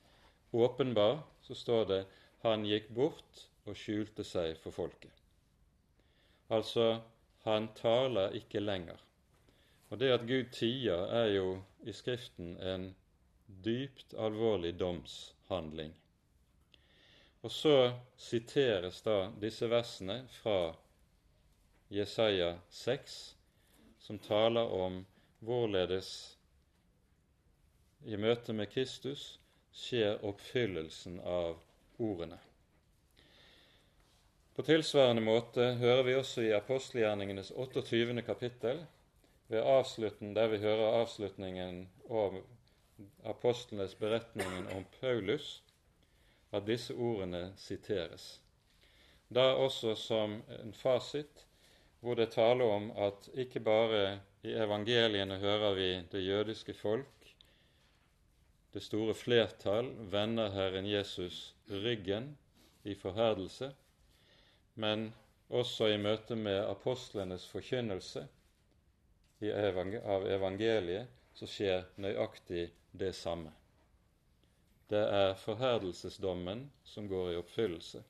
åpenbar, 0.53 1.23
så 1.41 1.55
står 1.55 1.85
det 1.91 2.03
han 2.43 2.67
gikk 2.67 2.91
bort 2.97 3.47
og 3.65 3.79
skjulte 3.79 4.25
seg 4.27 4.57
for 4.61 4.75
folket. 4.75 5.15
Altså, 6.53 7.01
han 7.47 7.71
taler 7.79 8.35
ikke 8.37 8.61
lenger. 8.61 8.99
Og 9.91 10.01
det 10.01 10.13
at 10.13 10.27
Gud 10.29 10.51
tier, 10.53 11.07
er 11.09 11.33
jo 11.35 11.63
i 11.85 11.93
Skriften 11.93 12.57
en 12.61 12.91
dypt 13.65 14.15
alvorlig 14.15 14.75
domshandling. 14.81 15.93
Og 17.43 17.51
så 17.51 17.77
siteres 18.17 19.03
da 19.03 19.31
disse 19.43 19.69
versene 19.71 20.23
fra 20.41 20.75
Jesaja 21.93 22.55
6, 22.71 23.17
som 23.99 24.19
taler 24.23 24.71
om 24.73 25.03
hvorledes 25.43 26.39
i 28.07 28.17
møte 28.17 28.53
med 28.53 28.71
Kristus 28.73 29.37
skjer 29.73 30.23
oppfyllelsen 30.27 31.21
av 31.21 31.61
ordene. 31.99 32.39
På 34.53 34.65
tilsvarende 34.67 35.23
måte 35.25 35.71
hører 35.81 36.03
vi 36.05 36.17
også 36.19 36.43
i 36.45 36.53
apostelgjerningenes 36.53 37.53
28. 37.57 38.23
kapittel, 38.27 38.83
ved 39.49 39.63
avslutten, 39.69 40.35
der 40.35 40.49
vi 40.49 40.59
hører 40.61 40.99
avslutningen 41.03 41.87
av 42.11 42.39
apostlenes 43.25 43.95
beretningen 44.01 44.69
om 44.77 44.85
Paulus, 45.01 45.63
at 46.53 46.67
disse 46.69 46.95
ordene 46.95 47.53
siteres. 47.57 48.41
Da 49.33 49.55
også 49.57 49.95
som 49.97 50.43
en 50.61 50.73
fasit, 50.77 51.47
hvor 52.01 52.17
det 52.19 52.33
taler 52.35 52.65
om 52.65 52.91
at 52.97 53.29
ikke 53.39 53.61
bare 53.61 54.21
i 54.45 54.53
evangeliene 54.53 55.39
hører 55.41 55.75
vi 55.75 55.91
det 56.13 56.25
jødiske 56.27 56.75
folk, 56.75 57.22
det 58.73 58.81
store 58.81 59.15
flertall 59.15 59.91
vender 60.13 60.51
Herren 60.51 60.87
Jesus 60.87 61.55
ryggen 61.67 62.37
i 62.83 62.95
forherdelse, 62.95 63.73
men 64.75 65.11
også 65.53 65.91
i 65.93 65.99
møte 66.01 66.37
med 66.37 66.63
apostlenes 66.65 67.45
forkynnelse 67.53 68.25
av 69.43 70.25
evangeliet, 70.31 71.11
så 71.35 71.49
skjer 71.49 71.85
nøyaktig 72.01 72.71
det 72.93 73.13
samme. 73.17 73.53
Det 74.89 75.05
er 75.21 75.37
forherdelsesdommen 75.41 76.67
som 76.85 77.09
går 77.09 77.33
i 77.33 77.39
oppfyllelse. 77.41 78.03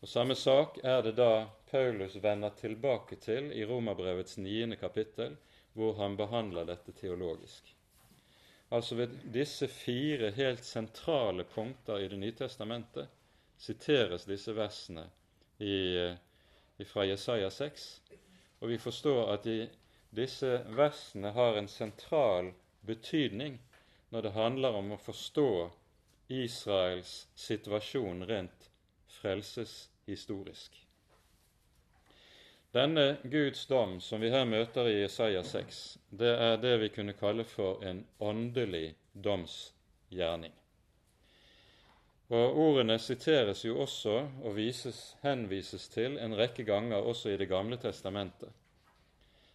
Og 0.00 0.08
Samme 0.08 0.36
sak 0.36 0.78
er 0.84 1.02
det 1.02 1.16
da 1.20 1.48
Paulus 1.70 2.16
vender 2.22 2.56
tilbake 2.56 3.16
til 3.20 3.52
i 3.52 3.64
Romerbrevets 3.64 4.36
niende 4.38 4.76
kapittel, 4.80 5.36
hvor 5.72 5.96
han 6.00 6.16
behandler 6.16 6.68
dette 6.68 6.92
teologisk. 6.96 7.75
Altså 8.70 8.96
ved 8.98 9.08
disse 9.34 9.68
fire 9.68 10.30
helt 10.34 10.64
sentrale 10.64 11.44
punkter 11.44 11.98
i 12.02 12.08
Det 12.08 12.18
nye 12.18 12.34
testamentet 12.34 13.08
siteres 13.58 14.24
disse 14.26 14.54
versene 14.56 15.04
i, 15.58 15.76
fra 16.84 17.06
Jesaja 17.06 17.50
6, 17.50 18.02
og 18.60 18.68
vi 18.68 18.78
forstår 18.78 19.32
at 19.32 19.44
de, 19.44 19.68
disse 20.10 20.50
versene 20.76 21.30
har 21.32 21.56
en 21.56 21.68
sentral 21.68 22.52
betydning 22.86 23.60
når 24.10 24.26
det 24.26 24.32
handler 24.32 24.80
om 24.80 24.92
å 24.92 25.00
forstå 25.00 25.48
Israels 26.28 27.14
situasjon 27.38 28.26
rent 28.26 28.70
frelseshistorisk. 29.20 30.85
Denne 32.76 33.16
Guds 33.22 33.66
dom 33.66 33.94
som 34.04 34.20
vi 34.20 34.28
her 34.28 34.44
møter 34.44 34.90
i 34.90 34.98
Jesaja 34.98 35.40
6, 35.42 35.76
det 36.20 36.32
er 36.46 36.58
det 36.60 36.74
vi 36.82 36.90
kunne 36.92 37.14
kalle 37.16 37.46
for 37.48 37.80
en 37.88 38.02
åndelig 38.20 38.90
domsgjerning. 39.24 40.52
Og 42.28 42.58
Ordene 42.66 42.98
siteres 42.98 43.64
jo 43.64 43.78
også 43.80 44.16
og 44.42 44.56
vises, 44.58 45.16
henvises 45.22 45.88
til 45.88 46.18
en 46.20 46.36
rekke 46.36 46.66
ganger 46.68 47.00
også 47.00 47.32
i 47.32 47.38
Det 47.40 47.48
gamle 47.48 47.78
testamentet. 47.80 48.52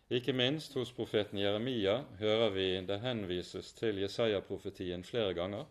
Ikke 0.09 0.33
minst 0.33 0.73
hos 0.73 0.91
profeten 0.91 1.37
Jeremia 1.39 2.01
hører 2.19 2.49
vi 2.49 2.67
det 2.87 2.99
henvises 3.05 3.73
til 3.73 4.01
Jesaja-profetien 4.01 5.03
flere 5.03 5.33
ganger, 5.33 5.65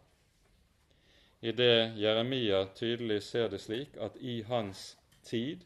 i 1.43 1.53
det 1.53 1.95
Jeremia 1.97 2.67
tydelig 2.77 3.23
ser 3.23 3.49
det 3.49 3.61
slik 3.61 3.95
at 3.97 4.17
i 4.21 4.43
hans 4.43 4.99
tid, 5.25 5.63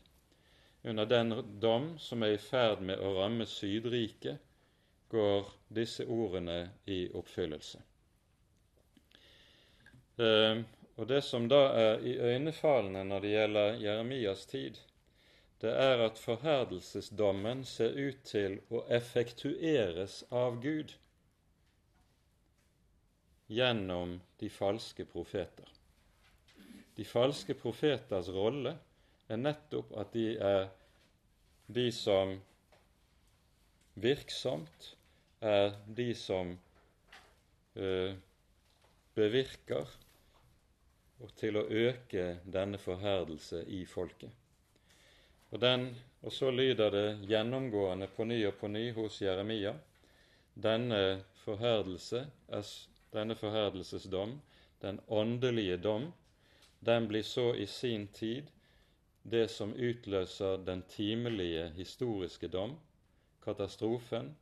under 0.84 1.06
den 1.06 1.60
dom 1.60 1.98
som 1.98 2.22
er 2.22 2.34
i 2.36 2.38
ferd 2.38 2.82
med 2.84 3.00
å 3.00 3.14
ramme 3.16 3.46
Sydriket, 3.48 4.38
går 5.08 5.48
disse 5.72 6.04
ordene 6.04 6.58
i 6.84 7.06
oppfyllelse. 7.16 7.80
Eh, 10.16 10.60
og 10.94 11.06
Det 11.08 11.22
som 11.24 11.48
da 11.48 11.62
er 11.74 12.04
iøynefallende 12.06 13.04
når 13.08 13.24
det 13.24 13.32
gjelder 13.32 13.80
Jeremias 13.82 14.44
tid, 14.46 14.78
det 15.64 15.72
er 15.72 16.04
at 16.04 16.20
forherdelsesdommen 16.20 17.64
ser 17.64 17.96
ut 17.96 18.20
til 18.28 18.60
å 18.68 18.84
effektueres 18.92 20.20
av 20.30 20.60
Gud 20.62 20.92
gjennom 23.48 24.18
de 24.40 24.50
falske 24.52 25.06
profeter. 25.08 25.70
De 26.94 27.04
falske 27.08 27.56
profeters 27.58 28.28
rolle 28.28 28.76
er 29.28 29.40
nettopp 29.40 29.92
at 30.00 30.12
de 30.12 30.26
er 30.36 30.68
de 31.66 31.86
som 31.92 32.34
virksomt 33.94 34.90
er 35.40 35.74
de 35.86 36.08
som 36.18 36.50
uh, 37.78 38.14
bevirker 39.14 39.92
til 41.38 41.56
å 41.56 41.64
øke 41.64 42.24
denne 42.44 42.78
forherdelse 42.80 43.62
i 43.72 43.84
folket. 43.88 44.30
Og, 45.52 45.60
den, 45.62 45.86
og 46.26 46.32
så 46.34 46.50
lyder 46.50 46.90
det 46.90 47.06
gjennomgående 47.30 48.08
på 48.10 48.26
ny 48.26 48.40
og 48.48 48.56
på 48.60 48.68
ny 48.68 48.88
hos 48.96 49.20
Jeremia 49.22 49.72
denne 50.54 51.22
forherdelse, 51.44 52.24
denne 53.14 53.36
forherdelsesdom, 53.38 54.36
den 54.82 55.00
åndelige 55.08 55.76
dom, 55.76 56.12
den 56.80 57.08
blir 57.08 57.22
så 57.22 57.52
i 57.54 57.66
sin 57.66 58.06
tid 58.06 58.50
det 59.24 59.48
som 59.48 59.72
utløser 59.72 60.60
den 60.66 60.82
timelige 60.88 61.70
historiske 61.78 62.48
dom, 62.52 62.76
katastrofen, 63.44 64.34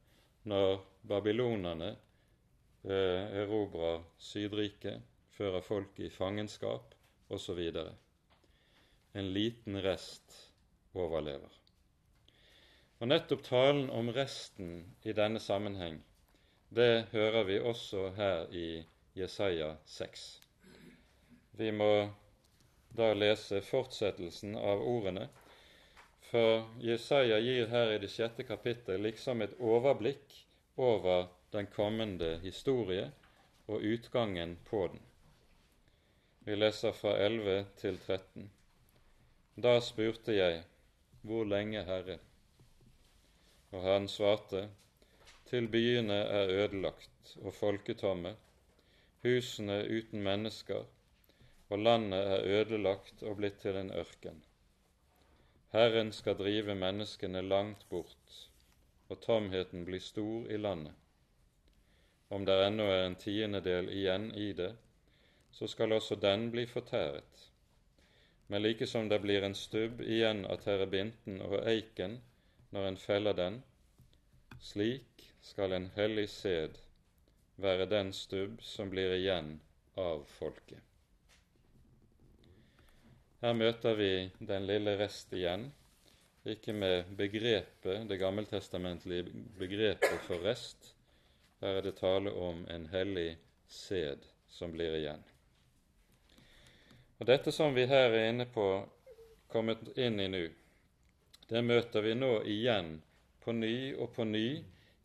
når 0.42 0.80
babylonerne 1.06 1.92
eh, 1.92 3.22
erobrer 3.42 4.02
Sydriket, 4.18 5.02
fører 5.32 5.62
folk 5.62 5.98
i 6.02 6.10
fangenskap 6.10 6.94
osv. 7.30 7.60
En 9.14 9.32
liten 9.32 9.78
rest 9.84 10.34
overlever. 10.94 11.62
Og 12.98 13.08
Nettopp 13.10 13.42
talen 13.46 13.88
om 13.90 14.10
resten 14.14 14.96
i 15.02 15.14
denne 15.14 15.40
sammenheng, 15.42 16.02
det 16.74 17.06
hører 17.12 17.44
vi 17.44 17.58
også 17.60 18.10
her 18.16 18.50
i 18.50 18.82
Jesaja 19.18 19.74
6. 19.84 20.26
Vi 21.58 21.70
må 21.70 22.08
da 22.96 23.12
lese 23.14 23.60
fortsettelsen 23.64 24.56
av 24.56 24.82
ordene, 24.84 25.28
for 26.30 26.64
Jesaja 26.80 27.38
gir 27.44 27.68
her 27.72 27.92
i 27.92 28.00
det 28.02 28.10
sjette 28.12 28.44
kapittel 28.48 29.02
liksom 29.04 29.44
et 29.44 29.54
overblikk 29.60 30.36
over 30.76 31.26
den 31.52 31.68
kommende 31.72 32.38
historie 32.42 33.10
og 33.68 33.84
utgangen 33.84 34.56
på 34.68 34.86
den. 34.92 35.00
Vi 36.44 36.56
leser 36.56 36.92
fra 36.92 37.16
11 37.20 37.64
til 37.76 37.98
13. 37.98 38.50
Da 39.56 39.76
spurte 39.80 40.34
jeg, 40.34 40.62
hvor 41.22 41.44
lenge, 41.44 41.84
Herre? 41.84 42.18
Og 43.70 43.84
han 43.84 44.08
svarte, 44.08 44.68
Til 45.46 45.68
byene 45.68 46.14
er 46.14 46.48
ødelagt 46.64 47.36
og 47.42 47.52
folketomme, 47.54 48.32
husene 49.22 49.82
uten 49.84 50.22
mennesker, 50.22 50.84
og 51.72 51.84
landet 51.86 52.30
er 52.36 52.48
ødelagt 52.60 53.22
og 53.22 53.38
blitt 53.40 53.60
til 53.64 53.78
en 53.80 53.92
ørken. 54.02 54.42
Herren 55.72 56.12
skal 56.12 56.36
drive 56.36 56.76
menneskene 56.76 57.42
langt 57.42 57.86
bort, 57.90 58.36
og 59.08 59.22
tomheten 59.24 59.86
blir 59.88 60.04
stor 60.04 60.50
i 60.52 60.60
landet. 60.60 60.92
Om 62.30 62.44
det 62.48 62.58
ennå 62.66 62.90
er 62.92 63.06
en 63.06 63.16
tiendedel 63.24 63.88
igjen 63.92 64.28
i 64.36 64.52
det, 64.56 64.74
så 65.52 65.68
skal 65.68 65.96
også 65.96 66.20
den 66.20 66.50
bli 66.52 66.66
fortæret 66.68 67.48
men 68.52 68.62
like 68.62 68.86
som 68.86 69.08
det 69.08 69.18
blir 69.24 69.42
en 69.42 69.54
stubb 69.54 70.00
igjen 70.04 70.42
av 70.44 70.58
terrebinten 70.60 71.38
og 71.40 71.54
eiken 71.70 72.18
når 72.74 72.88
en 72.88 72.98
feller 73.00 73.36
den, 73.38 73.54
slik 74.60 75.22
skal 75.40 75.72
en 75.72 75.86
hellig 75.94 76.26
sed 76.28 76.76
være 77.66 77.86
den 77.88 78.12
stubb 78.12 78.60
som 78.60 78.90
blir 78.92 79.14
igjen 79.16 79.54
av 79.96 80.26
folket. 80.34 80.91
Her 83.42 83.56
møter 83.58 83.96
vi 83.98 84.10
den 84.38 84.66
lille 84.68 84.92
rest 85.00 85.32
igjen, 85.34 85.64
ikke 86.46 86.72
med 86.78 87.08
begrepet, 87.18 88.04
det 88.06 88.18
gammeltestamentlige 88.20 89.32
begrepet 89.58 90.20
for 90.28 90.44
rest. 90.46 90.92
Her 91.58 91.80
er 91.80 91.86
det 91.88 91.96
tale 91.98 92.30
om 92.30 92.60
en 92.70 92.86
hellig 92.92 93.32
sed 93.66 94.22
som 94.46 94.70
blir 94.70 94.94
igjen. 94.94 95.24
Og 97.18 97.26
Dette 97.26 97.50
som 97.54 97.74
vi 97.74 97.88
her 97.90 98.14
er 98.14 98.28
inne 98.28 98.46
på, 98.46 98.66
kommet 99.50 99.90
inn 99.98 100.22
i 100.22 100.28
nå, 100.30 100.44
det 101.50 101.64
møter 101.66 102.06
vi 102.06 102.14
nå 102.14 102.30
igjen 102.46 102.94
på 103.42 103.54
ny 103.58 103.74
og 103.98 104.14
på 104.14 104.26
ny 104.26 104.46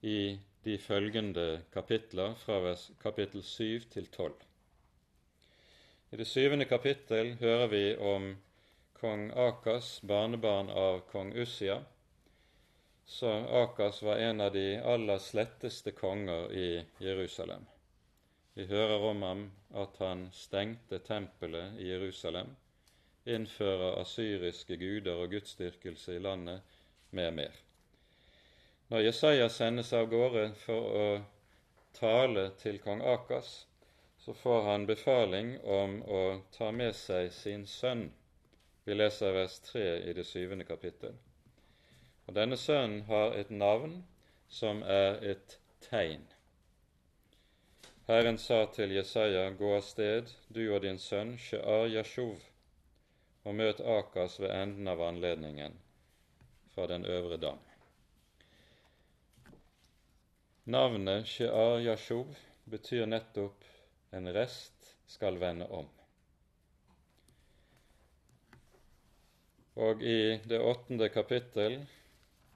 i 0.05 0.19
de 0.65 0.77
følgende 0.77 1.63
kapitler, 1.73 2.37
fra 2.45 2.75
kapittel 3.01 3.41
7 3.41 3.89
til 3.97 4.05
12. 4.13 4.46
I 6.17 6.19
det 6.19 6.25
syvende 6.25 6.65
kapittel 6.65 7.27
hører 7.37 7.67
vi 7.69 7.81
om 8.01 8.23
kong 8.97 9.27
Akas, 9.37 9.99
barnebarn 10.01 10.71
av 10.73 11.03
kong 11.11 11.29
Ussia, 11.37 11.75
så 13.05 13.33
Akas 13.59 14.01
var 14.01 14.17
en 14.17 14.41
av 14.41 14.49
de 14.55 14.79
aller 14.93 15.21
sletteste 15.21 15.93
konger 15.93 16.49
i 16.57 16.71
Jerusalem. 17.05 17.67
Vi 18.57 18.65
hører 18.65 19.05
om 19.11 19.21
ham 19.27 19.45
at 19.83 20.01
han 20.01 20.25
stengte 20.33 21.03
tempelet 21.05 21.77
i 21.77 21.91
Jerusalem, 21.91 22.49
innfører 23.29 24.01
asyriske 24.01 24.81
guder 24.81 25.21
og 25.21 25.37
gudsdyrkelse 25.37 26.17
i 26.17 26.25
landet 26.25 26.81
med 27.13 27.33
mer. 27.43 27.63
Når 28.89 29.05
Jesaja 29.11 29.53
sendes 29.53 29.93
av 29.93 30.09
gårde 30.09 30.49
for 30.65 30.99
å 31.05 31.07
tale 32.01 32.49
til 32.57 32.81
kong 32.81 33.05
Akas, 33.05 33.67
så 34.27 34.33
får 34.33 34.61
han 34.61 34.85
befaling 34.85 35.59
om 35.63 36.01
å 36.03 36.41
ta 36.51 36.67
med 36.75 36.95
seg 36.95 37.29
sin 37.31 37.61
sønn. 37.65 38.09
Vi 38.83 38.95
leser 38.95 39.31
vers 39.31 39.53
3 39.69 39.83
i 40.03 40.15
det 40.17 40.25
syvende 40.27 40.65
kapittel. 40.67 41.13
Og 42.25 42.35
Denne 42.35 42.57
sønnen 42.59 43.05
har 43.07 43.37
et 43.39 43.53
navn 43.55 43.93
som 44.51 44.81
er 44.83 45.23
et 45.23 45.55
tegn. 45.85 46.25
Herren 48.09 48.35
sa 48.37 48.57
til 48.75 48.91
Jesaja, 48.97 49.45
gå 49.61 49.71
av 49.77 49.87
sted, 49.87 50.35
du 50.51 50.65
og 50.65 50.83
din 50.83 50.99
sønn 50.99 51.37
Shear 51.45 51.87
Yashuv, 51.93 52.43
og 53.47 53.57
møt 53.61 53.79
Akas 53.79 54.41
ved 54.43 54.51
enden 54.57 54.91
av 54.91 55.05
anledningen 55.07 55.79
fra 56.75 56.89
den 56.91 57.07
øvre 57.07 57.39
dam. 57.47 57.63
Navnet 60.65 61.31
Shear 61.31 61.79
Yashuv 61.87 62.35
betyr 62.67 63.07
nettopp 63.07 63.63
en 64.11 64.33
rest 64.33 64.95
skal 65.07 65.39
vende 65.39 65.67
om. 65.67 65.87
Og 69.77 70.01
i 70.01 70.39
det 70.49 70.59
åttende 70.59 71.09
kapittel 71.13 71.83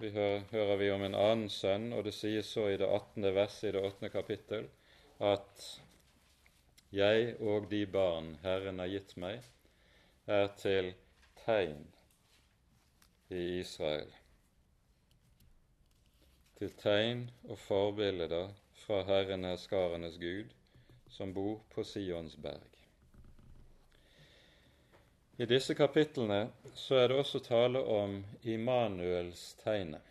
vi 0.02 0.10
hører, 0.10 0.42
hører, 0.52 0.78
vi 0.78 0.90
om 0.90 1.04
en 1.06 1.16
annen 1.16 1.50
sønn, 1.54 1.92
og 1.94 2.08
det 2.08 2.16
sies 2.18 2.48
så 2.50 2.72
i 2.72 2.78
det 2.82 2.88
attende 2.90 3.30
verset 3.36 3.70
i 3.70 3.74
det 3.76 3.84
åttende 3.86 4.10
kapittel 4.10 4.66
at 5.22 5.66
jeg 6.92 7.36
og 7.38 7.68
de 7.70 7.84
barn 7.86 8.34
Herren 8.42 8.82
har 8.82 8.90
gitt 8.90 9.14
meg, 9.22 9.44
er 10.26 10.48
til 10.58 10.90
tegn 11.44 11.84
i 13.30 13.44
Israel. 13.60 14.10
Til 16.58 16.74
tegn 16.82 17.28
og 17.46 17.62
forbilder 17.62 18.50
fra 18.82 19.04
Herren 19.06 19.46
herskarenes 19.46 20.18
Gud, 20.22 20.50
som 21.12 21.34
bor 21.34 21.60
på 21.74 21.84
Sions 21.84 22.38
berg. 22.38 22.72
I 25.38 25.46
disse 25.46 25.76
kapitlene 25.76 26.48
så 26.76 27.00
er 27.02 27.08
det 27.10 27.20
også 27.20 27.40
tale 27.44 27.80
om 27.82 28.20
Immanuels 28.44 29.54
tegnet. 29.64 30.04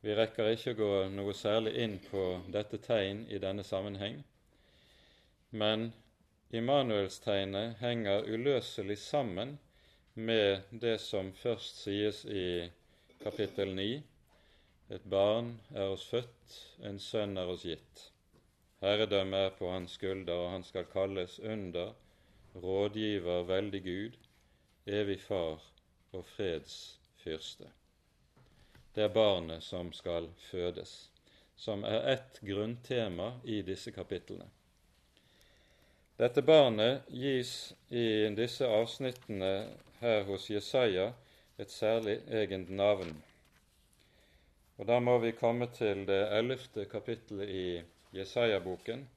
Vi 0.00 0.14
rekker 0.14 0.52
ikke 0.52 0.74
å 0.74 0.78
gå 0.78 0.90
noe 1.10 1.34
særlig 1.34 1.72
inn 1.82 1.96
på 2.10 2.24
dette 2.54 2.78
tegn 2.82 3.24
i 3.32 3.40
denne 3.42 3.64
sammenheng, 3.66 4.20
men 5.50 5.90
Immanuelstegnet 6.50 7.80
henger 7.82 8.28
uløselig 8.28 8.98
sammen 9.02 9.58
med 10.14 10.70
det 10.70 10.98
som 11.02 11.32
først 11.32 11.82
sies 11.82 12.22
i 12.24 12.70
kapittel 13.20 13.74
9. 13.74 13.88
Et 14.96 15.04
barn 15.04 15.50
er 15.74 15.92
oss 15.92 16.06
født, 16.08 16.54
en 16.88 16.96
sønn 17.02 17.36
er 17.36 17.52
oss 17.52 17.66
gitt. 17.68 18.06
Herredømmet 18.80 19.40
er 19.40 19.56
på 19.58 19.70
hans 19.70 19.96
skulder, 19.98 20.34
og 20.34 20.50
han 20.50 20.64
skal 20.64 20.86
kalles 20.92 21.38
under, 21.40 21.94
rådgiver, 22.54 23.42
veldig 23.48 23.82
Gud, 23.82 24.18
evig 24.86 25.20
Far 25.20 25.64
og 26.12 26.24
freds 26.24 27.00
fyrste. 27.24 27.66
Det 28.94 29.04
er 29.04 29.14
barnet 29.14 29.62
som 29.62 29.90
skal 29.92 30.30
fødes, 30.50 31.10
som 31.56 31.82
er 31.84 32.06
ett 32.14 32.40
grunntema 32.42 33.32
i 33.44 33.60
disse 33.62 33.90
kapitlene. 33.90 34.46
Dette 36.18 36.42
barnet 36.42 37.06
gis 37.14 37.72
i 37.90 38.26
disse 38.34 38.66
avsnittene 38.66 39.52
her 40.00 40.24
hos 40.26 40.48
Jesaja 40.50 41.12
et 41.58 41.70
særlig 41.70 42.20
egent 42.30 42.70
navn. 42.70 43.12
Og 44.78 44.86
Da 44.86 44.98
må 45.00 45.18
vi 45.18 45.30
komme 45.34 45.66
til 45.74 46.06
det 46.06 46.24
ellevte 46.38 46.84
kapittelet 46.90 47.48
i 47.48 47.82
Jesaja-boken, 48.12 49.08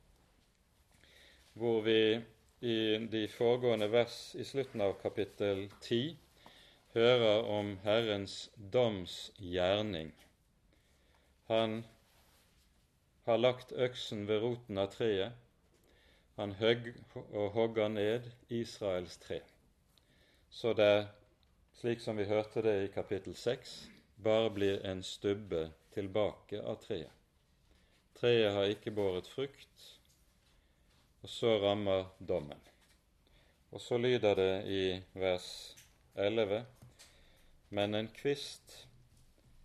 hvor 1.53 1.81
vi 1.81 2.21
i 2.61 2.75
de 3.11 3.27
foregående 3.31 3.87
vers 3.91 4.35
i 4.35 4.43
slutten 4.43 4.81
av 4.85 4.97
kapittel 5.01 5.63
10 5.81 6.17
hører 6.93 7.47
om 7.47 7.77
Herrens 7.85 8.49
domsgjerning. 8.73 10.11
Han 11.47 11.83
har 13.25 13.39
lagt 13.39 13.71
øksen 13.71 14.27
ved 14.27 14.43
roten 14.43 14.81
av 14.81 14.91
treet. 14.93 15.39
Han 16.35 16.57
høgg 16.59 16.91
og 17.15 17.49
hogger 17.55 17.89
ned 17.91 18.27
Israels 18.49 19.17
tre. 19.23 19.39
Så 20.49 20.73
det, 20.75 21.07
slik 21.79 22.03
som 22.03 22.19
vi 22.19 22.27
hørte 22.27 22.63
det 22.65 22.75
i 22.83 22.91
kapittel 22.93 23.35
6, 23.35 23.73
bare 24.23 24.51
blir 24.51 24.83
en 24.85 25.03
stubbe 25.03 25.69
tilbake 25.95 26.59
av 26.61 26.79
treet. 26.83 27.20
Treet 28.19 28.53
har 28.53 28.69
ikke 28.73 28.91
båret 28.91 29.27
frukt, 29.27 29.87
og 31.21 31.29
så 31.29 31.57
rammer 31.63 32.09
dommen. 32.19 32.59
Og 33.71 33.81
så 33.81 33.97
lyder 33.97 34.35
det 34.35 34.53
i 34.67 34.83
vers 35.13 35.75
11.: 36.15 36.65
Men 37.69 37.95
en 37.95 38.07
kvist 38.07 38.87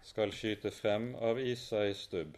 skal 0.02 0.32
skyte 0.32 0.70
frem 0.70 1.14
av 1.18 1.40
Isais 1.42 2.04
stubb, 2.06 2.37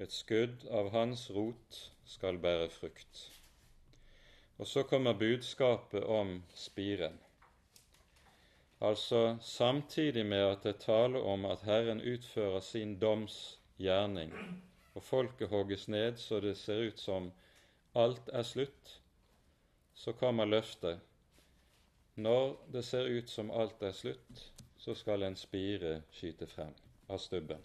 et 0.00 0.12
skudd 0.12 0.64
av 0.70 0.90
hans 0.94 1.28
rot 1.30 1.80
skal 2.08 2.38
bære 2.38 2.70
frukt. 2.72 3.28
Og 4.58 4.66
så 4.66 4.82
kommer 4.82 5.12
budskapet 5.18 6.04
om 6.04 6.42
spiren. 6.54 7.18
Altså 8.80 9.36
samtidig 9.40 10.26
med 10.26 10.38
at 10.38 10.62
det 10.62 10.76
taler 10.80 11.20
om 11.20 11.44
at 11.44 11.62
Herren 11.62 12.00
utfører 12.00 12.60
sin 12.60 12.98
doms 13.00 13.58
gjerning, 13.78 14.32
og 14.94 15.02
folket 15.02 15.50
hogges 15.50 15.88
ned 15.88 16.18
så 16.22 16.40
det 16.40 16.54
ser 16.58 16.86
ut 16.88 17.00
som 17.00 17.30
alt 17.94 18.28
er 18.32 18.46
slutt, 18.46 19.00
så 19.94 20.12
kommer 20.12 20.46
løftet. 20.46 20.98
Når 22.14 22.56
det 22.72 22.84
ser 22.84 23.10
ut 23.10 23.30
som 23.30 23.50
alt 23.50 23.82
er 23.82 23.94
slutt, 23.94 24.42
så 24.78 24.94
skal 24.94 25.22
en 25.22 25.36
spire 25.38 26.00
skyte 26.14 26.46
frem 26.46 26.74
av 27.08 27.18
stubben. 27.18 27.62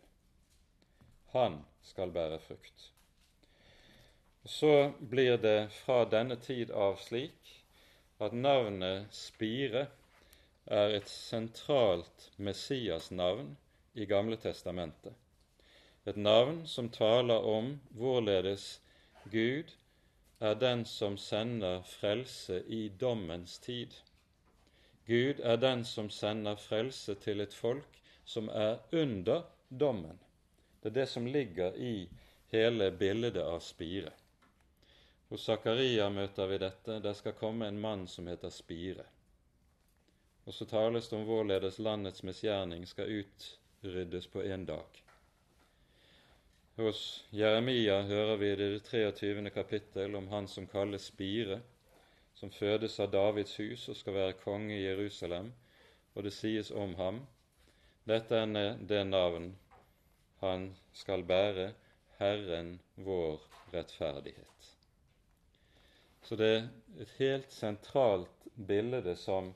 Han 1.33 1.59
skal 1.85 2.11
bære 2.11 2.39
frukt. 2.41 2.91
Så 4.45 4.93
blir 4.99 5.37
det 5.37 5.69
fra 5.83 6.05
denne 6.09 6.39
tid 6.41 6.71
av 6.71 6.97
slik 7.03 7.55
at 8.19 8.33
navnet 8.33 9.13
Spire 9.13 9.85
er 10.65 10.95
et 10.95 11.09
sentralt 11.09 12.29
Messias-navn 12.37 13.51
i 13.93 14.07
Gamle 14.09 14.37
testamentet 14.41 15.28
et 16.09 16.17
navn 16.17 16.61
som 16.67 16.89
taler 16.89 17.45
om 17.45 17.73
hvorledes 17.97 18.67
Gud 19.31 19.75
er 20.39 20.55
den 20.55 20.85
som 20.85 21.17
sender 21.17 21.81
frelse 21.87 22.61
i 22.67 22.87
dommens 22.89 23.59
tid. 23.59 23.93
Gud 25.05 25.39
er 25.43 25.57
den 25.57 25.85
som 25.85 26.09
sender 26.09 26.55
frelse 26.55 27.15
til 27.15 27.41
et 27.41 27.53
folk 27.53 27.99
som 28.25 28.49
er 28.49 28.79
under 28.91 29.43
dommen. 29.69 30.19
Det 30.81 30.91
er 30.91 31.01
det 31.01 31.09
som 31.09 31.27
ligger 31.27 31.75
i 31.75 32.09
hele 32.51 32.91
bildet 32.91 33.37
av 33.43 33.59
spire. 33.59 34.11
Hos 35.29 35.45
Zakaria 35.45 36.09
møter 36.09 36.47
vi 36.47 36.57
dette. 36.57 36.99
Der 36.99 37.13
skal 37.13 37.37
komme 37.37 37.67
en 37.67 37.81
mann 37.81 38.07
som 38.07 38.27
heter 38.27 38.49
Spire. 38.49 39.05
Og 40.45 40.53
så 40.53 40.65
tales 40.65 41.09
det 41.09 41.19
om 41.19 41.27
hvorledes 41.27 41.77
landets 41.79 42.23
misgjerning 42.25 42.87
skal 42.89 43.11
utryddes 43.19 44.27
på 44.27 44.41
én 44.41 44.65
dag. 44.65 45.08
Hos 46.79 47.25
Jeremia 47.35 48.01
hører 48.07 48.37
vi 48.39 48.49
i 48.53 48.55
det 48.55 48.67
23. 48.87 49.49
kapittel 49.51 50.13
om 50.15 50.29
han 50.31 50.45
som 50.47 50.67
kalles 50.67 51.09
Spire, 51.09 51.57
som 52.33 52.53
fødes 52.55 52.95
av 53.03 53.09
Davids 53.11 53.57
hus 53.59 53.83
og 53.91 53.97
skal 53.99 54.15
være 54.15 54.37
konge 54.39 54.77
i 54.77 54.85
Jerusalem, 54.85 55.49
og 56.15 56.23
det 56.23 56.31
sies 56.37 56.71
om 56.71 56.95
ham 56.95 57.19
dette 58.07 58.39
er 58.45 58.79
det 58.93 59.03
navn 59.09 59.51
han 60.39 60.69
skal 60.95 61.27
bære, 61.27 61.73
Herren 62.21 62.77
vår 62.95 63.43
rettferdighet. 63.75 64.71
Så 66.23 66.39
det 66.39 66.51
er 66.55 66.67
et 67.03 67.15
helt 67.19 67.51
sentralt 67.51 68.51
bilde 68.55 69.19
som 69.19 69.51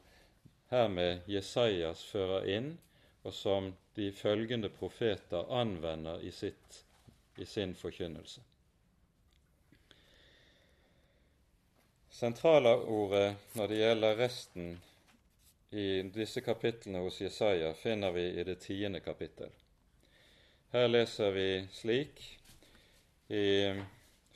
hermed 0.76 1.24
Jesajas 1.32 2.04
fører 2.04 2.52
inn, 2.60 2.74
og 3.24 3.32
som 3.32 3.78
de 3.96 4.12
følgende 4.12 4.76
profeter 4.82 5.48
anvender 5.64 6.20
i 6.20 6.36
sitt 6.44 6.84
i 7.38 7.46
sin 7.46 7.76
forkynnelse. 7.76 8.42
Sentralordet 12.14 13.36
når 13.58 13.68
det 13.68 13.78
gjelder 13.78 14.20
resten 14.20 14.68
i 15.74 16.02
disse 16.14 16.44
kapitlene 16.46 17.02
hos 17.02 17.22
Jesaja, 17.22 17.74
finner 17.74 18.14
vi 18.14 18.28
i 18.40 18.44
det 18.46 18.60
tiende 18.62 19.00
kapittel. 19.02 19.50
Her 20.74 20.88
leser 20.88 21.34
vi 21.34 21.48
slik 21.74 22.22
i, 23.30 23.74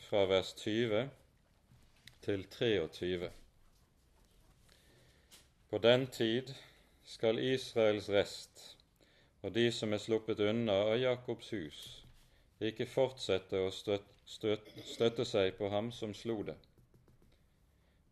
fra 0.08 0.26
vers 0.26 0.54
20 0.58 1.04
til 2.26 2.48
23. 2.58 3.30
På 5.70 5.78
den 5.78 6.08
tid 6.08 6.54
skal 7.06 7.40
Israels 7.40 8.10
rest 8.10 8.78
og 9.42 9.54
de 9.54 9.70
som 9.72 9.94
er 9.94 10.02
sluppet 10.02 10.42
unna 10.44 10.74
av 10.90 10.98
Jakobs 11.00 11.54
hus, 11.54 11.82
ikke 12.60 12.88
fortsette 12.90 13.60
å 13.62 13.72
støtte, 13.72 14.14
støt, 14.28 14.72
støtte 14.86 15.26
seg 15.26 15.54
på 15.58 15.70
ham 15.70 15.92
som 15.94 16.14
slo 16.18 16.42
det, 16.48 16.56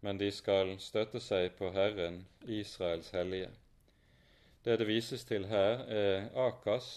men 0.05 0.19
de 0.21 0.29
skal 0.31 0.75
støtte 0.79 1.19
seg 1.23 1.55
på 1.57 1.71
Herren, 1.73 2.21
Israels 2.45 3.09
hellige. 3.15 3.49
Det 4.65 4.77
det 4.79 4.87
vises 4.87 5.25
til 5.25 5.47
her, 5.49 5.81
er 5.89 6.29
Akas 6.41 6.87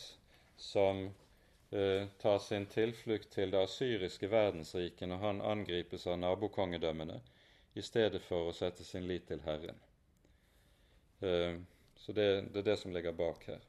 som 0.57 1.07
eh, 1.71 2.07
tar 2.21 2.39
sin 2.39 2.67
tilflukt 2.67 3.31
til 3.33 3.53
det 3.53 3.63
asyriske 3.65 4.31
verdensriket 4.33 5.09
når 5.09 5.25
han 5.25 5.43
angripes 5.45 6.07
av 6.07 6.19
nabokongedømmene, 6.21 7.21
i 7.75 7.83
stedet 7.85 8.23
for 8.25 8.49
å 8.49 8.55
sette 8.57 8.85
sin 8.85 9.07
lit 9.07 9.29
til 9.29 9.41
Herren. 9.45 9.81
Eh, 11.21 11.61
så 11.97 12.13
det, 12.13 12.29
det 12.53 12.63
er 12.63 12.71
det 12.71 12.77
som 12.81 12.93
ligger 12.93 13.17
bak 13.17 13.45
her. 13.51 13.65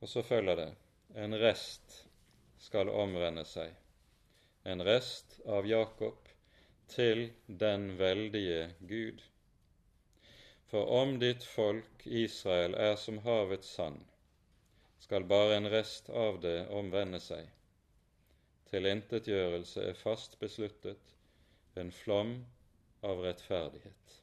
Og 0.00 0.08
så 0.08 0.22
følger 0.22 0.56
det 0.56 0.68
en 1.20 1.36
rest 1.38 2.09
skal 2.60 2.90
omvende 2.92 3.44
seg, 3.48 3.72
en 4.68 4.84
rest 4.84 5.38
av 5.48 5.66
Jakob 5.68 6.28
til 6.92 7.30
den 7.46 7.94
veldige 7.98 8.74
Gud. 8.80 9.22
For 10.70 10.86
om 11.00 11.16
ditt 11.22 11.44
folk 11.46 12.04
Israel 12.06 12.76
er 12.78 12.96
som 13.00 13.22
havets 13.24 13.72
sand, 13.78 14.02
skal 15.00 15.24
bare 15.26 15.56
en 15.56 15.70
rest 15.72 16.10
av 16.12 16.38
det 16.44 16.68
omvende 16.68 17.18
seg. 17.22 17.48
Tilintetgjørelse 18.70 19.88
er 19.90 19.98
fast 19.98 20.36
besluttet, 20.38 21.14
en 21.80 21.90
flom 21.94 22.36
av 23.06 23.22
rettferdighet. 23.24 24.18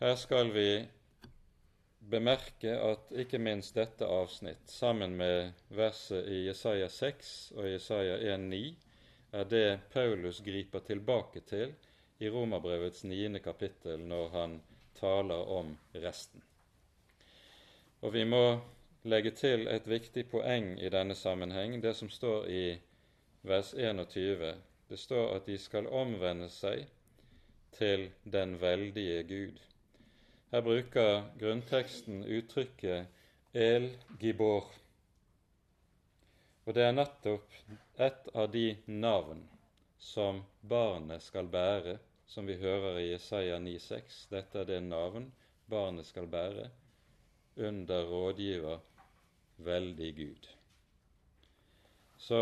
Her 0.00 0.14
skal 0.20 0.52
vi 0.54 0.70
bemerke 2.10 2.72
at 2.78 3.12
ikke 3.18 3.38
minst 3.42 3.74
dette 3.74 4.06
avsnitt, 4.06 4.68
sammen 4.70 5.16
med 5.18 5.52
verset 5.74 6.28
i 6.30 6.44
Jesaja 6.46 6.88
6 6.88 7.32
og 7.56 7.68
Jesaja 7.70 8.18
1,9, 8.36 8.62
er 9.32 9.44
det 9.50 9.80
Paulus 9.92 10.40
griper 10.40 10.84
tilbake 10.86 11.42
til 11.46 11.74
i 12.18 12.30
Romerbrevets 12.30 13.04
niende 13.04 13.42
kapittel 13.44 14.00
når 14.08 14.28
han 14.32 14.60
taler 14.96 15.50
om 15.58 15.74
resten. 15.94 16.42
Og 18.00 18.12
vi 18.14 18.24
må 18.24 18.60
legge 19.04 19.30
til 19.36 19.66
et 19.68 19.86
viktig 19.88 20.26
poeng 20.30 20.76
i 20.80 20.90
denne 20.92 21.14
sammenheng, 21.14 21.80
det 21.82 21.94
som 21.96 22.10
står 22.10 22.48
i 22.48 22.64
vers 23.46 23.74
21. 23.74 24.54
Det 24.88 24.98
står 24.98 25.36
at 25.36 25.46
de 25.46 25.58
skal 25.58 25.86
omvende 25.86 26.48
seg 26.50 26.86
til 27.76 28.10
den 28.24 28.56
veldige 28.60 29.22
Gud. 29.28 29.58
Her 30.50 30.62
bruker 30.62 31.24
grunnteksten 31.38 32.24
uttrykket 32.24 33.06
El 33.52 33.88
Gibor. 34.20 34.68
Og 36.66 36.74
det 36.74 36.84
er 36.86 36.94
nettopp 36.94 37.56
et 37.98 38.28
av 38.34 38.46
de 38.52 38.76
navn 38.86 39.42
som 39.98 40.44
barnet 40.62 41.24
skal 41.24 41.50
bære, 41.50 41.96
som 42.30 42.46
vi 42.46 42.54
hører 42.60 43.00
i 43.00 43.08
Jesaja 43.08 43.58
9,6. 43.58 44.20
Dette 44.30 44.62
er 44.62 44.68
det 44.70 44.78
navn 44.86 45.32
barnet 45.70 46.06
skal 46.06 46.28
bære 46.30 46.68
under 47.56 48.06
rådgiver 48.06 48.78
veldig 49.66 50.12
Gud. 50.16 50.48
Så 52.18 52.40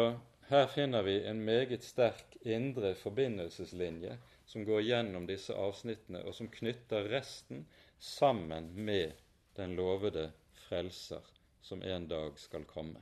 her 0.50 0.66
finner 0.66 1.02
vi 1.02 1.22
en 1.24 1.40
meget 1.44 1.84
sterk 1.84 2.36
indre 2.44 2.92
forbindelseslinje 3.00 4.18
som 4.46 4.64
går 4.68 4.84
gjennom 4.84 5.26
disse 5.26 5.56
avsnittene, 5.56 6.20
og 6.28 6.36
som 6.36 6.52
knytter 6.52 7.08
resten 7.08 7.64
sammen 8.04 8.84
med 8.84 9.12
den 9.56 9.76
lovede 9.76 10.32
frelser 10.52 11.20
som 11.62 11.82
en 11.82 12.08
dag 12.08 12.38
skal 12.38 12.64
komme. 12.64 13.00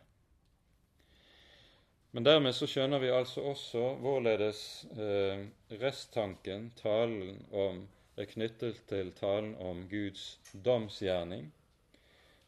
Men 2.10 2.24
dermed 2.24 2.54
så 2.54 2.68
skjønner 2.68 3.00
vi 3.02 3.10
altså 3.10 3.42
også 3.50 3.82
hvorledes 4.04 4.60
eh, 4.92 5.46
resttanken, 5.80 6.70
talen 6.76 7.40
om, 7.50 7.86
er 8.16 8.28
knyttet 8.28 8.82
til 8.88 9.10
talen 9.16 9.54
om 9.56 9.86
Guds 9.90 10.38
domsgjerning, 10.52 11.48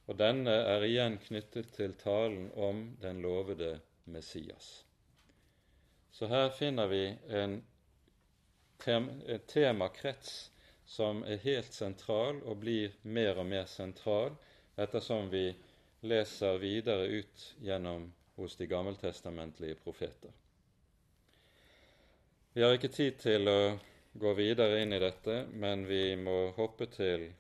og 0.07 0.19
denne 0.21 0.55
er 0.77 0.85
igjen 0.85 1.19
knyttet 1.27 1.73
til 1.75 1.97
talen 1.99 2.51
om 2.55 2.87
den 3.01 3.23
lovede 3.25 3.79
Messias. 4.05 4.85
Så 6.13 6.29
her 6.29 6.51
finner 6.55 6.87
vi 6.87 7.07
en 7.43 7.63
temakrets 9.49 10.53
som 10.87 11.23
er 11.25 11.43
helt 11.45 11.73
sentral 11.73 12.41
og 12.45 12.61
blir 12.63 12.95
mer 13.03 13.39
og 13.41 13.47
mer 13.47 13.67
sentral 13.71 14.35
ettersom 14.77 15.31
vi 15.33 15.47
leser 16.05 16.59
videre 16.61 17.07
ut 17.09 17.45
gjennom 17.65 18.11
hos 18.37 18.57
de 18.57 18.67
gammeltestamentlige 18.67 19.79
profeter. 19.85 20.31
Vi 22.53 22.63
har 22.63 22.75
ikke 22.77 22.93
tid 22.93 23.17
til 23.19 23.49
å 23.51 23.61
gå 24.15 24.35
videre 24.39 24.83
inn 24.83 24.93
i 24.95 25.01
dette, 25.03 25.45
men 25.51 25.87
vi 25.89 26.15
må 26.17 26.53
hoppe 26.59 26.87
til 26.93 27.31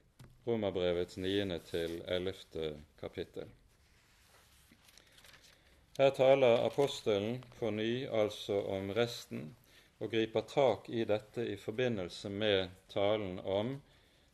Romerbrevets 0.46 1.16
9. 1.16 1.58
til 1.68 2.00
11. 2.06 2.72
kapittel. 3.00 3.52
Her 5.98 6.10
taler 6.10 6.64
apostelen 6.66 7.38
på 7.58 7.70
ny 7.70 8.06
altså 8.10 8.58
om 8.74 8.90
resten 8.96 9.52
og 9.98 10.10
griper 10.10 10.46
tak 10.50 10.88
i 10.90 11.04
dette 11.06 11.44
i 11.46 11.56
forbindelse 11.56 12.30
med 12.30 12.70
talen 12.92 13.38
om, 13.38 13.76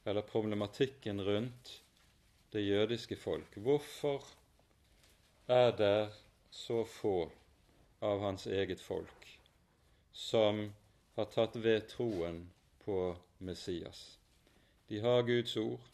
eller 0.05 0.27
problematikken 0.27 1.21
rundt, 1.25 1.83
det 2.53 2.65
jødiske 2.67 3.17
folk. 3.17 3.57
Hvorfor 3.57 4.25
er 5.47 5.71
det 5.77 6.13
så 6.51 6.85
få 6.85 7.31
av 8.01 8.21
hans 8.21 8.47
eget 8.47 8.81
folk 8.81 9.29
som 10.13 10.73
har 11.17 11.29
tatt 11.35 11.57
ved 11.57 11.87
troen 11.93 12.43
på 12.85 13.17
Messias? 13.39 14.19
De 14.89 15.01
har 15.01 15.23
Guds 15.23 15.57
ord, 15.57 15.85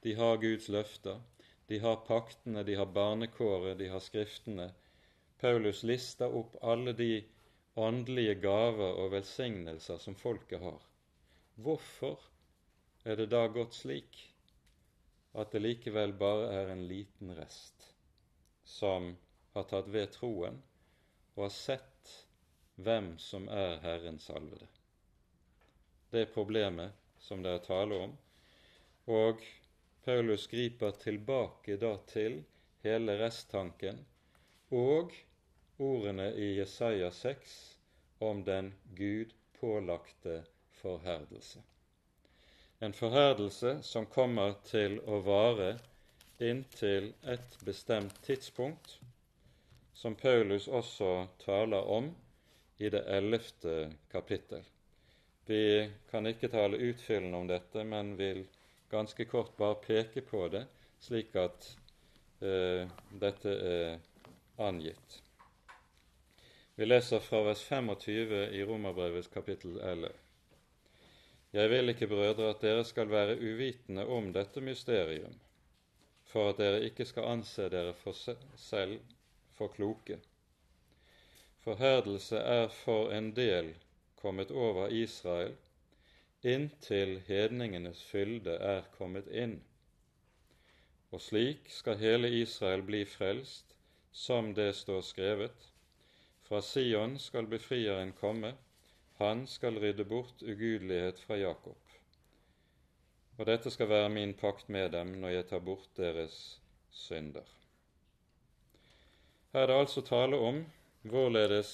de 0.00 0.14
har 0.14 0.36
Guds 0.36 0.68
løfter, 0.68 1.20
de 1.66 1.78
har 1.78 2.00
paktene, 2.06 2.62
de 2.64 2.74
har 2.74 2.86
barnekåret, 2.86 3.78
de 3.78 3.88
har 3.88 4.00
skriftene. 4.00 4.70
Paulus 5.40 5.82
lister 5.82 6.32
opp 6.34 6.56
alle 6.62 6.94
de 6.96 7.12
åndelige 7.78 8.34
gaver 8.42 8.98
og 9.02 9.12
velsignelser 9.14 9.98
som 10.02 10.16
folket 10.18 10.62
har. 10.62 10.80
Hvorfor 11.60 12.18
er 13.04 13.16
det 13.20 13.30
da 13.32 13.46
gått 13.52 13.76
slik 13.78 14.18
at 15.38 15.52
det 15.54 15.62
likevel 15.62 16.12
bare 16.18 16.48
er 16.62 16.72
en 16.72 16.82
liten 16.90 17.30
rest 17.38 17.86
som 18.66 19.12
har 19.54 19.68
tatt 19.70 19.88
ved 19.94 20.10
troen 20.16 20.58
og 21.36 21.44
har 21.46 21.54
sett 21.54 22.14
hvem 22.80 23.12
som 23.22 23.46
er 23.48 23.78
Herrens 23.84 24.26
salvede? 24.30 24.66
Det 26.10 26.24
er 26.24 26.34
problemet 26.34 26.96
som 27.22 27.42
det 27.44 27.52
er 27.54 27.64
tale 27.64 27.98
om, 28.08 28.14
og 29.06 29.44
Paulus 30.04 30.46
griper 30.50 30.96
tilbake 30.98 31.76
da 31.78 31.92
til 32.10 32.40
hele 32.82 33.14
resttanken 33.20 34.00
og 34.74 35.14
ordene 35.80 36.30
i 36.32 36.54
Jesaja 36.58 37.10
6 37.10 37.76
om 38.18 38.44
den 38.44 38.72
Gud 38.94 39.34
pålagte 39.60 40.42
forherdelse. 40.70 41.62
En 42.78 42.92
forherdelse 42.92 43.78
som 43.82 44.06
kommer 44.06 44.54
til 44.64 44.98
å 45.04 45.20
vare 45.24 45.74
inntil 46.40 47.12
et 47.28 47.56
bestemt 47.64 48.22
tidspunkt, 48.24 48.98
som 49.94 50.16
Paulus 50.16 50.68
også 50.68 51.26
taler 51.44 51.88
om 51.96 52.12
i 52.80 52.88
det 52.88 53.02
ellevte 53.16 53.90
kapittel. 54.12 54.64
Vi 55.44 55.90
kan 56.10 56.26
ikke 56.26 56.48
tale 56.48 56.80
utfyllende 56.80 57.36
om 57.36 57.48
dette, 57.50 57.84
men 57.84 58.14
vil 58.16 58.46
ganske 58.90 59.24
kort 59.28 59.56
bare 59.56 59.80
peke 59.84 60.22
på 60.24 60.46
det, 60.48 60.64
slik 61.00 61.36
at 61.36 61.72
eh, 62.40 62.88
dette 63.20 63.56
er 63.72 63.98
angitt. 64.56 65.20
Vi 66.80 66.86
leser 66.86 67.18
fra 67.20 67.42
vers 67.42 67.60
25 67.62 68.48
i 68.56 68.64
Romerbrevets 68.64 69.28
kapittel 69.28 69.74
11. 69.84 70.08
Jeg 71.52 71.68
vil 71.68 71.92
ikke, 71.92 72.06
brødre, 72.08 72.46
at 72.54 72.62
dere 72.64 72.84
skal 72.88 73.10
være 73.10 73.34
uvitende 73.36 74.06
om 74.08 74.30
dette 74.32 74.62
mysterium, 74.64 75.34
for 76.24 76.48
at 76.48 76.62
dere 76.62 76.78
ikke 76.86 77.04
skal 77.04 77.26
anse 77.34 77.66
dere 77.68 77.92
for 77.92 78.16
selv 78.56 78.94
for 79.58 79.68
kloke. 79.74 80.16
Forherdelse 81.66 82.40
er 82.40 82.72
for 82.72 83.12
en 83.12 83.28
del 83.36 83.74
kommet 84.16 84.50
over 84.50 84.88
Israel 84.88 85.52
inntil 86.42 87.18
hedningenes 87.26 88.00
fylde 88.08 88.54
er 88.56 88.88
kommet 88.94 89.28
inn. 89.28 89.58
Og 91.12 91.20
slik 91.20 91.68
skal 91.68 92.00
hele 92.00 92.32
Israel 92.40 92.86
bli 92.88 93.04
frelst, 93.04 93.76
som 94.12 94.54
det 94.56 94.70
står 94.80 95.04
skrevet. 95.04 95.69
Fra 96.50 96.58
Sion 96.62 97.12
skal 97.18 97.46
befrieren 97.46 98.08
komme, 98.12 98.48
han 99.20 99.44
skal 99.46 99.76
rydde 99.78 100.02
bort 100.04 100.40
ugudelighet 100.42 101.20
fra 101.22 101.36
Jakob. 101.38 101.92
Og 103.38 103.46
dette 103.46 103.70
skal 103.70 103.86
være 103.86 104.08
min 104.10 104.32
pakt 104.34 104.66
med 104.66 104.90
dem 104.90 105.12
når 105.22 105.30
jeg 105.30 105.46
tar 105.46 105.60
bort 105.62 105.86
deres 105.94 106.38
synder. 106.90 107.46
Her 109.52 109.62
er 109.62 109.70
det 109.70 109.76
altså 109.84 110.02
tale 110.08 110.40
om 110.48 110.58
hvorledes 111.12 111.70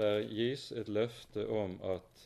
der 0.00 0.24
gis 0.30 0.70
et 0.72 0.88
løfte 0.88 1.44
om 1.44 1.76
at 1.84 2.24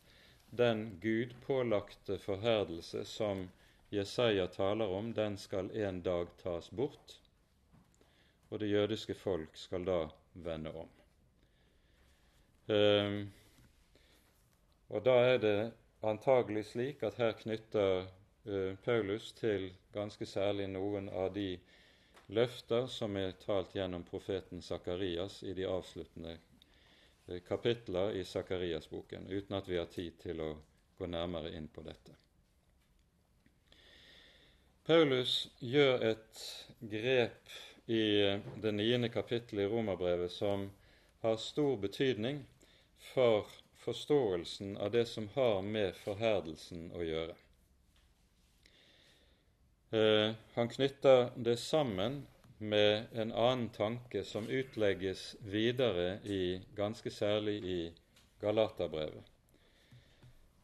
den 0.63 0.85
gudpålagte 1.03 2.21
forherdelse 2.23 3.03
som 3.05 3.49
Jesaja 3.91 4.47
taler 4.47 4.95
om, 5.01 5.11
den 5.19 5.35
skal 5.37 5.75
en 5.75 5.99
dag 6.07 6.31
tas 6.45 6.71
bort, 6.71 7.19
og 8.51 8.63
det 8.63 8.71
jødiske 8.71 9.19
folk 9.19 9.59
skal 9.59 9.91
da 9.91 9.99
vende 10.47 10.77
om. 10.79 10.98
Um, 12.69 13.33
og 14.93 15.05
da 15.05 15.15
er 15.25 15.39
det 15.41 15.57
antagelig 16.05 16.67
slik 16.69 17.03
at 17.03 17.17
her 17.17 17.33
knytter 17.39 18.05
uh, 18.45 18.75
Paulus 18.85 19.33
til 19.33 19.71
ganske 19.95 20.27
særlig 20.29 20.69
noen 20.69 21.09
av 21.09 21.33
de 21.33 21.55
løfter 22.29 22.87
som 22.93 23.17
er 23.17 23.33
talt 23.41 23.73
gjennom 23.73 24.05
profeten 24.05 24.61
Sakarias 24.63 25.41
i 25.43 25.57
de 25.57 25.65
avsluttende 25.65 26.37
uh, 26.37 27.39
kapitler 27.49 28.21
i 28.21 28.25
Sakarias-boken, 28.25 29.31
uten 29.33 29.57
at 29.57 29.69
vi 29.69 29.81
har 29.81 29.89
tid 29.89 30.21
til 30.21 30.45
å 30.45 30.55
gå 30.99 31.09
nærmere 31.09 31.55
inn 31.57 31.69
på 31.73 31.85
dette. 31.87 32.17
Paulus 34.89 35.51
gjør 35.61 36.05
et 36.11 36.45
grep 36.81 37.51
i 37.93 38.05
eh, 38.25 38.41
det 38.61 38.71
niende 38.73 39.09
kapittelet 39.13 39.67
i 39.67 39.69
Romerbrevet 39.69 40.33
som 40.33 40.71
har 41.21 41.37
stor 41.37 41.77
betydning 41.77 42.41
for 42.99 43.47
forståelsen 43.85 44.77
av 44.77 44.91
det 44.91 45.07
som 45.07 45.29
har 45.35 45.63
med 45.63 45.97
forherdelsen 45.97 46.91
å 46.93 47.05
gjøre. 47.05 47.37
Eh, 49.91 50.35
han 50.55 50.69
knytter 50.69 51.31
det 51.37 51.57
sammen 51.57 52.27
med 52.59 53.07
en 53.15 53.33
annen 53.33 53.69
tanke 53.69 54.25
som 54.25 54.49
utlegges 54.49 55.37
videre 55.41 56.19
i, 56.25 56.61
ganske 56.77 57.11
særlig 57.11 57.57
i 57.65 57.81
Galaterbrevet. 58.41 59.25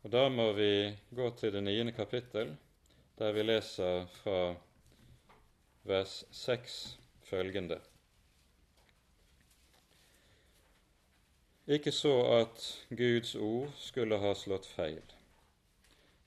Og 0.05 0.11
Da 0.11 0.29
må 0.29 0.53
vi 0.53 0.93
gå 1.11 1.31
til 1.39 1.53
det 1.53 1.63
niende 1.65 1.93
kapittel, 1.97 2.57
der 3.19 3.33
vi 3.33 3.43
leser 3.43 4.05
fra 4.21 4.55
vers 5.89 6.25
6 6.31 6.99
følgende. 7.25 7.81
Ikke 11.67 11.93
så 11.93 12.13
at 12.41 12.87
Guds 12.91 13.35
ord 13.35 13.71
skulle 13.81 14.19
ha 14.21 14.35
slått 14.37 14.67
feil, 14.69 15.15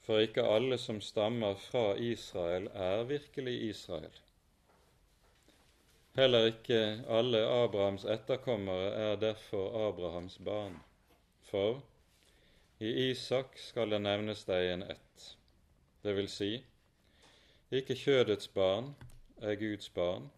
for 0.01 0.17
ikke 0.17 0.41
alle 0.41 0.79
som 0.81 0.97
stammer 1.01 1.59
fra 1.61 1.91
Israel, 1.93 2.65
er 2.73 3.03
virkelig 3.05 3.53
Israel. 3.69 4.17
Heller 6.17 6.49
ikke 6.49 6.81
alle 7.19 7.43
Abrahams 7.45 8.07
etterkommere 8.09 8.89
er 8.89 9.15
derfor 9.21 9.77
Abrahams 9.87 10.41
barn, 10.41 10.81
for 11.51 11.83
i 12.79 13.11
Isak 13.11 13.61
skal 13.61 13.93
det 13.93 14.01
nevnes 14.01 14.41
deg 14.49 14.73
en 14.73 14.89
ett, 14.89 15.31
det 16.01 16.17
vil 16.17 16.33
si, 16.33 16.53
ikke 17.69 17.93
kjødets 17.93 18.49
barn 18.57 18.95
er 19.37 19.53
Guds 19.61 19.89
barn, 19.89 20.31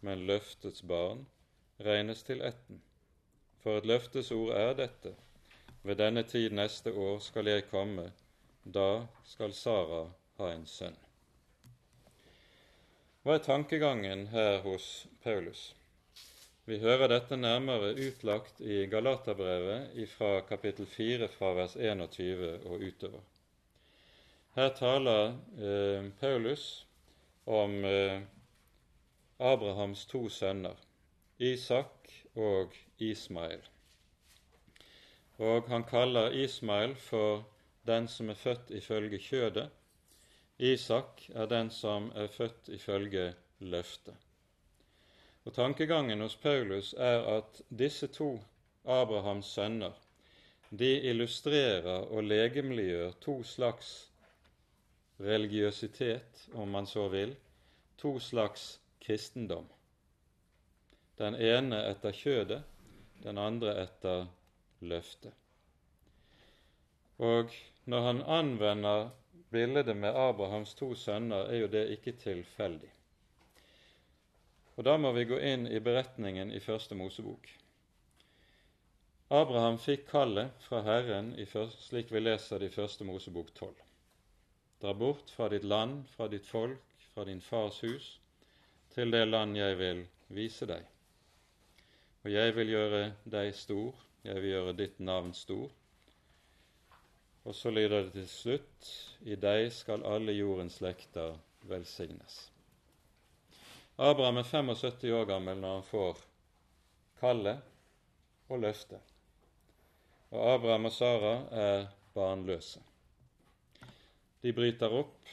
men 0.00 0.26
løftets 0.26 0.82
barn 0.82 1.28
regnes 1.78 2.26
til 2.26 2.42
etten. 2.42 2.82
For 3.62 3.78
et 3.78 3.86
løftes 3.86 4.32
ord 4.34 4.56
er 4.58 4.72
dette. 4.74 5.14
Ved 5.82 5.98
denne 5.98 6.22
tid 6.26 6.50
neste 6.54 6.92
år 6.94 7.20
skal 7.22 7.46
jeg 7.46 7.68
komme, 7.70 8.08
da 8.64 9.06
skal 9.26 9.54
Sara 9.54 10.04
ha 10.38 10.50
en 10.50 10.66
sønn. 10.66 10.98
Hva 13.22 13.36
er 13.38 13.44
tankegangen 13.46 14.26
her 14.32 14.60
hos 14.66 15.06
Paulus? 15.22 15.72
Vi 16.66 16.78
hører 16.82 17.10
dette 17.10 17.36
nærmere 17.38 17.92
utlagt 17.98 18.60
i 18.60 18.84
Galaterbrevet 18.90 19.94
fra 20.10 20.40
kapittel 20.46 20.86
4 20.86 21.28
fra 21.30 21.52
vers 21.58 21.76
21 21.76 22.52
og 22.66 22.82
utover. 22.82 23.22
Her 24.54 24.74
taler 24.78 25.36
eh, 25.58 26.10
Paulus 26.20 26.86
om 27.46 27.84
eh, 27.84 28.22
Abrahams 29.38 30.06
to 30.06 30.28
sønner, 30.28 30.78
Isak 31.38 32.01
og 32.34 32.74
Ismail. 32.98 33.60
Og 35.38 35.68
han 35.68 35.84
kaller 35.84 36.30
Ismail 36.30 36.94
for 36.94 37.44
den 37.86 38.08
som 38.08 38.30
er 38.30 38.34
født 38.34 38.70
ifølge 38.70 39.18
kjødet. 39.18 39.70
Isak 40.58 41.22
er 41.34 41.46
den 41.46 41.70
som 41.70 42.12
er 42.14 42.26
født 42.26 42.68
ifølge 42.68 43.34
løftet. 43.58 44.14
Og 45.44 45.54
Tankegangen 45.54 46.20
hos 46.20 46.36
Paulus 46.36 46.94
er 46.98 47.20
at 47.36 47.62
disse 47.78 48.06
to 48.06 48.38
Abrahams 48.84 49.46
sønner 49.46 49.92
de 50.78 51.00
illustrerer 51.04 52.06
og 52.08 52.24
legemliggjør 52.24 53.10
to 53.20 53.42
slags 53.44 53.88
religiøsitet, 55.20 56.48
om 56.54 56.68
man 56.68 56.86
så 56.86 57.08
vil, 57.08 57.34
to 57.98 58.18
slags 58.18 58.80
kristendom. 59.04 59.66
Den 61.20 61.34
ene 61.36 61.82
etter 61.90 62.14
kjødet, 62.16 62.62
den 63.22 63.38
andre 63.38 63.74
etter 63.84 64.26
løftet. 64.80 65.34
Og 67.22 67.52
når 67.84 68.06
han 68.06 68.22
anvender 68.22 69.10
bildet 69.52 69.96
med 69.96 70.16
Abrahams 70.16 70.74
to 70.74 70.94
sønner, 70.94 71.46
er 71.50 71.62
jo 71.62 71.66
det 71.70 71.88
ikke 71.96 72.16
tilfeldig. 72.18 72.90
Og 74.76 74.84
Da 74.84 74.96
må 74.96 75.12
vi 75.12 75.28
gå 75.28 75.38
inn 75.38 75.66
i 75.68 75.80
beretningen 75.80 76.52
i 76.52 76.60
Første 76.60 76.96
Mosebok. 76.96 77.48
Abraham 79.30 79.78
fikk 79.78 80.08
kallet 80.10 80.64
fra 80.66 80.82
Herren, 80.84 81.34
slik 81.78 82.10
vi 82.12 82.20
leser 82.20 82.58
det 82.58 82.72
i 82.72 82.74
Første 82.74 83.04
Mosebok 83.04 83.52
12. 83.54 83.74
Dra 84.82 84.94
bort 84.94 85.30
fra 85.30 85.48
ditt 85.48 85.64
land, 85.64 86.08
fra 86.16 86.28
ditt 86.28 86.46
folk, 86.46 86.82
fra 87.14 87.24
din 87.24 87.40
fars 87.40 87.80
hus, 87.80 88.18
til 88.94 89.12
det 89.12 89.28
land 89.28 89.56
jeg 89.56 89.78
vil 89.78 90.02
vise 90.28 90.66
deg. 90.66 90.91
Og 92.22 92.30
jeg 92.30 92.54
vil 92.54 92.68
gjøre 92.70 93.02
deg 93.26 93.54
stor, 93.58 93.96
jeg 94.22 94.42
vil 94.42 94.52
gjøre 94.52 94.74
ditt 94.78 95.00
navn 95.02 95.32
stor. 95.34 95.70
Og 97.42 97.54
så 97.58 97.72
lyder 97.74 98.04
det 98.06 98.12
til 98.14 98.28
slutt, 98.30 98.90
i 99.26 99.34
deg 99.34 99.72
skal 99.74 100.04
alle 100.06 100.34
jordens 100.36 100.78
slekter 100.78 101.34
velsignes. 101.66 102.44
Abraham 103.98 104.38
er 104.38 104.46
75 104.46 105.10
år 105.18 105.26
gammel 105.26 105.58
når 105.58 105.74
han 105.80 105.88
får 105.88 106.20
kallet 107.20 107.66
og 108.48 108.62
løftet. 108.62 109.02
Og 110.30 110.54
Abraham 110.54 110.88
og 110.88 110.94
Sara 110.94 111.34
er 111.50 111.88
barnløse. 112.14 112.80
De 114.42 114.52
bryter 114.54 114.94
opp, 114.94 115.28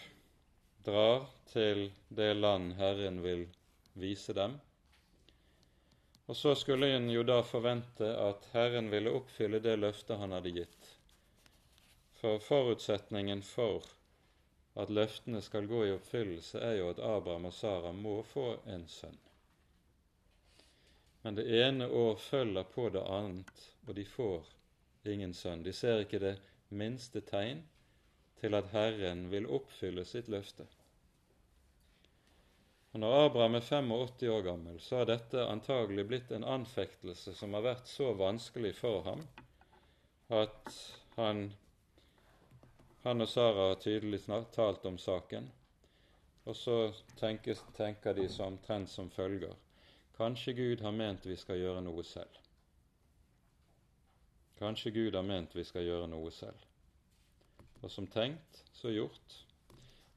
drar 0.85 1.29
til 1.53 1.87
det 2.09 2.33
land 2.35 2.73
Herren 2.81 3.21
vil 3.23 3.45
vise 3.97 4.33
dem. 4.37 4.57
Og 6.29 6.37
så 6.37 6.53
skulle 6.55 6.91
en 6.93 7.07
jo 7.09 7.23
da 7.25 7.39
forvente 7.41 8.05
at 8.21 8.43
Herren 8.53 8.91
ville 8.93 9.09
oppfylle 9.17 9.57
det 9.65 9.79
løftet 9.81 10.19
han 10.21 10.35
hadde 10.35 10.51
gitt. 10.59 10.89
For 12.19 12.37
forutsetningen 12.43 13.41
for 13.41 13.87
at 14.77 14.91
løftene 14.93 15.41
skal 15.41 15.65
gå 15.71 15.87
i 15.87 15.95
oppfyllelse, 15.95 16.61
er 16.61 16.75
jo 16.77 16.91
at 16.91 17.01
Abraham 17.01 17.49
og 17.49 17.55
Sara 17.57 17.91
må 17.95 18.19
få 18.29 18.51
en 18.69 18.85
sønn. 18.87 19.17
Men 21.23 21.35
det 21.39 21.47
ene 21.63 21.89
år 21.89 22.21
følger 22.21 22.69
på 22.75 22.89
det 22.93 23.01
annet, 23.03 23.65
og 23.87 23.95
de 23.97 24.05
får 24.05 24.53
ingen 25.09 25.33
sønn. 25.33 25.65
De 25.65 25.73
ser 25.73 26.05
ikke 26.05 26.21
det 26.21 26.35
minste 26.69 27.25
tegn 27.25 27.65
til 28.39 28.53
at 28.55 28.69
Herren 28.75 29.25
vil 29.33 29.49
oppfylle 29.49 30.05
sitt 30.05 30.29
løfte. 30.29 30.69
Og 32.91 32.99
Når 32.99 33.25
Abraham 33.25 33.55
er 33.55 33.61
85 33.61 34.29
år 34.33 34.41
gammel, 34.41 34.79
så 34.81 34.97
har 34.97 35.05
dette 35.05 35.45
antagelig 35.45 36.07
blitt 36.09 36.31
en 36.31 36.43
anfektelse 36.43 37.35
som 37.37 37.53
har 37.53 37.61
vært 37.61 37.87
så 37.87 38.13
vanskelig 38.17 38.73
for 38.79 39.03
ham 39.05 39.21
at 40.33 40.73
han, 41.15 41.43
han 43.03 43.21
og 43.21 43.29
Sara 43.29 43.69
har 43.69 43.79
tydelig 43.81 44.21
talt 44.55 44.85
om 44.85 44.97
saken. 44.97 45.51
Og 46.49 46.55
så 46.55 46.77
tenker, 47.19 47.57
tenker 47.77 48.13
de 48.17 48.25
som 48.29 48.55
omtrent 48.55 48.89
som 48.89 49.09
følger 49.09 49.53
Kanskje 50.17 50.53
Gud 50.53 50.81
har 50.81 50.91
ment 50.91 51.25
vi 51.25 51.35
skal 51.39 51.61
gjøre 51.61 51.81
noe 51.85 52.03
selv. 52.03 52.33
Kanskje 54.59 54.91
Gud 54.91 55.15
har 55.15 55.23
ment 55.23 55.53
vi 55.55 55.63
skal 55.63 55.85
gjøre 55.85 56.09
noe 56.11 56.31
selv. 56.35 56.65
Og 57.79 57.91
som 57.91 58.07
tenkt, 58.11 58.63
så 58.75 58.91
gjort. 58.91 59.37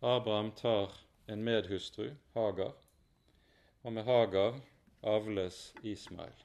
Abraham 0.00 0.50
tar 0.58 0.90
en 1.32 1.44
medhustru, 1.44 2.10
Hagar, 2.34 2.74
og 3.82 3.92
med 3.92 4.04
Hagar 4.04 4.60
avles 5.02 5.72
Ismael. 5.82 6.36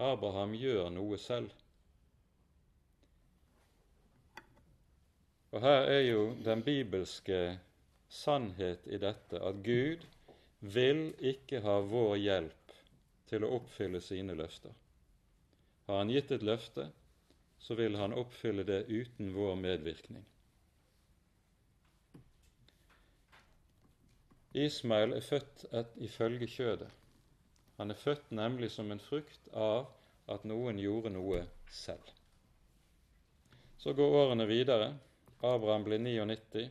Abraham 0.00 0.54
gjør 0.56 0.88
noe 0.94 1.18
selv. 1.20 1.50
Og 5.50 5.60
her 5.60 5.90
er 5.90 6.04
jo 6.06 6.22
den 6.46 6.62
bibelske 6.62 7.58
sannhet 8.08 8.86
i 8.86 9.00
dette 9.02 9.42
at 9.42 9.60
Gud 9.66 10.06
vil 10.60 11.10
ikke 11.18 11.60
ha 11.64 11.80
vår 11.90 12.16
hjelp 12.22 12.74
til 13.30 13.44
å 13.44 13.52
oppfylle 13.58 14.00
sine 14.02 14.36
løfter. 14.38 14.72
Har 15.86 16.02
Han 16.02 16.12
gitt 16.14 16.30
et 16.30 16.46
løfte, 16.46 16.90
så 17.58 17.74
vil 17.74 17.98
Han 17.98 18.14
oppfylle 18.14 18.64
det 18.64 18.84
uten 18.88 19.34
vår 19.34 19.56
medvirkning. 19.58 20.24
Ismael 24.54 25.12
er 25.12 25.20
født 25.20 25.64
et, 25.72 25.92
ifølge 25.96 26.46
kjødet. 26.46 26.88
Han 27.76 27.90
er 27.90 27.94
født 27.94 28.30
nemlig 28.30 28.70
som 28.70 28.90
en 28.92 29.00
frukt 29.00 29.48
av 29.54 29.86
at 30.28 30.44
noen 30.44 30.78
gjorde 30.78 31.12
noe 31.14 31.44
selv. 31.70 32.10
Så 33.78 33.94
går 33.94 34.16
årene 34.24 34.46
videre. 34.46 34.90
Abraham 35.42 35.84
blir 35.86 35.98
99, 35.98 36.66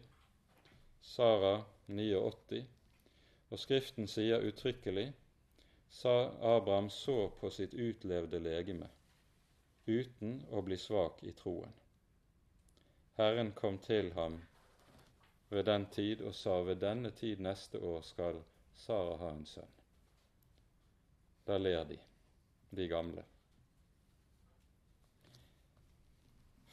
Sara 1.02 1.64
89, 1.88 2.66
og 3.50 3.60
Skriften 3.60 4.08
sier 4.08 4.44
uttrykkelig 4.46 5.08
sa 5.90 6.32
Abraham 6.56 6.90
så 6.90 7.30
på 7.40 7.50
sitt 7.50 7.74
utlevde 7.74 8.40
legeme, 8.40 8.90
uten 9.88 10.44
å 10.52 10.62
bli 10.62 10.78
svak 10.78 11.24
i 11.24 11.32
troen. 11.34 11.74
Herren 13.18 13.52
kom 13.52 13.80
til 13.84 14.14
ham 14.14 14.38
ved 15.50 15.66
den 15.66 15.86
tid 15.86 16.22
og 16.22 16.36
sa 16.36 16.60
ved 16.64 16.82
denne 16.82 17.12
tid 17.12 17.42
neste 17.42 17.80
år 17.80 18.02
skal 18.02 18.42
Sara 18.76 19.18
ha 19.18 19.32
en 19.34 19.46
sønn. 19.46 19.76
Da 21.48 21.58
ler 21.58 21.84
de, 21.90 21.98
de 22.78 22.88
gamle. 22.88 23.24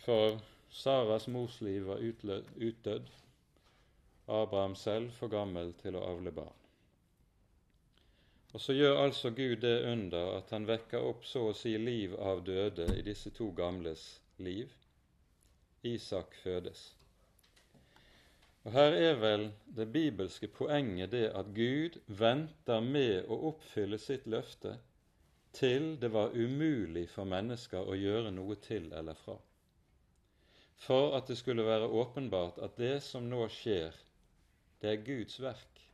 For 0.05 0.39
Saras 0.71 1.29
mors 1.29 1.61
liv 1.61 1.87
var 1.89 2.05
utdødd, 2.05 3.09
Abraham 4.29 4.75
selv 4.75 5.11
for 5.17 5.33
gammel 5.33 5.73
til 5.81 5.97
å 5.97 6.05
avle 6.11 6.33
barn. 6.35 6.63
Og 8.53 8.61
så 8.61 8.77
gjør 8.77 9.01
altså 9.05 9.31
Gud 9.31 9.57
det 9.65 9.83
under 9.93 10.37
at 10.37 10.53
han 10.55 10.67
vekker 10.69 11.03
opp 11.09 11.25
så 11.29 11.49
å 11.49 11.57
si 11.57 11.75
liv 11.79 12.15
av 12.17 12.45
døde 12.45 12.87
i 12.97 13.03
disse 13.05 13.33
to 13.35 13.51
gamles 13.57 14.05
liv. 14.39 14.73
Isak 15.83 16.37
fødes. 16.43 16.87
Og 18.67 18.73
Her 18.75 18.97
er 18.99 19.19
vel 19.23 19.45
det 19.77 19.93
bibelske 19.95 20.49
poenget 20.51 21.13
det 21.13 21.29
at 21.39 21.53
Gud 21.55 22.01
venter 22.19 22.81
med 22.83 23.29
å 23.31 23.37
oppfylle 23.53 23.99
sitt 24.03 24.27
løfte 24.27 24.73
til 25.55 25.93
det 26.03 26.11
var 26.11 26.35
umulig 26.35 27.05
for 27.13 27.31
mennesker 27.31 27.87
å 27.87 27.95
gjøre 27.95 28.35
noe 28.35 28.59
til 28.67 28.91
eller 28.91 29.15
fra. 29.21 29.37
For 30.83 31.15
at 31.17 31.31
det 31.31 31.39
skulle 31.39 31.69
være 31.69 31.87
åpenbart 32.03 32.59
at 32.59 32.75
det 32.83 32.99
som 33.07 33.31
nå 33.31 33.47
skjer, 33.55 33.95
det 34.83 34.91
er 34.93 35.07
Guds 35.07 35.39
verk. 35.41 35.87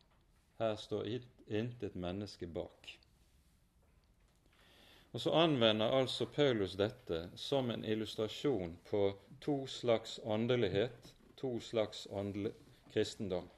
Her 0.59 0.77
står 0.81 1.13
intet 1.53 1.95
menneske 1.95 2.49
bak. 2.49 2.97
Og 5.13 5.21
Så 5.21 5.31
anvender 5.37 5.93
altså 5.93 6.25
Paulus 6.25 6.73
dette 6.81 7.27
som 7.37 7.69
en 7.71 7.85
illustrasjon 7.85 8.79
på 8.89 9.11
to 9.45 9.67
slags 9.69 10.21
åndelighet 10.25 11.19
to 11.43 11.61
slags 11.61 12.07
kristendom. 12.93 13.49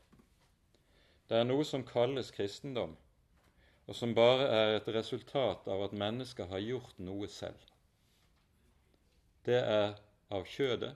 Det 1.29 1.37
er 1.37 1.45
noe 1.45 1.65
som 1.69 1.85
kalles 1.85 2.31
kristendom, 2.33 2.95
og 3.85 3.97
som 3.97 4.15
bare 4.17 4.47
er 4.49 4.77
et 4.79 4.89
resultat 4.97 5.69
av 5.69 5.83
at 5.85 5.97
mennesker 5.97 6.49
har 6.49 6.65
gjort 6.65 7.01
noe 7.05 7.29
selv. 7.29 7.61
Det 9.45 9.61
er 9.61 9.99
av 10.33 10.47
kjødet, 10.49 10.95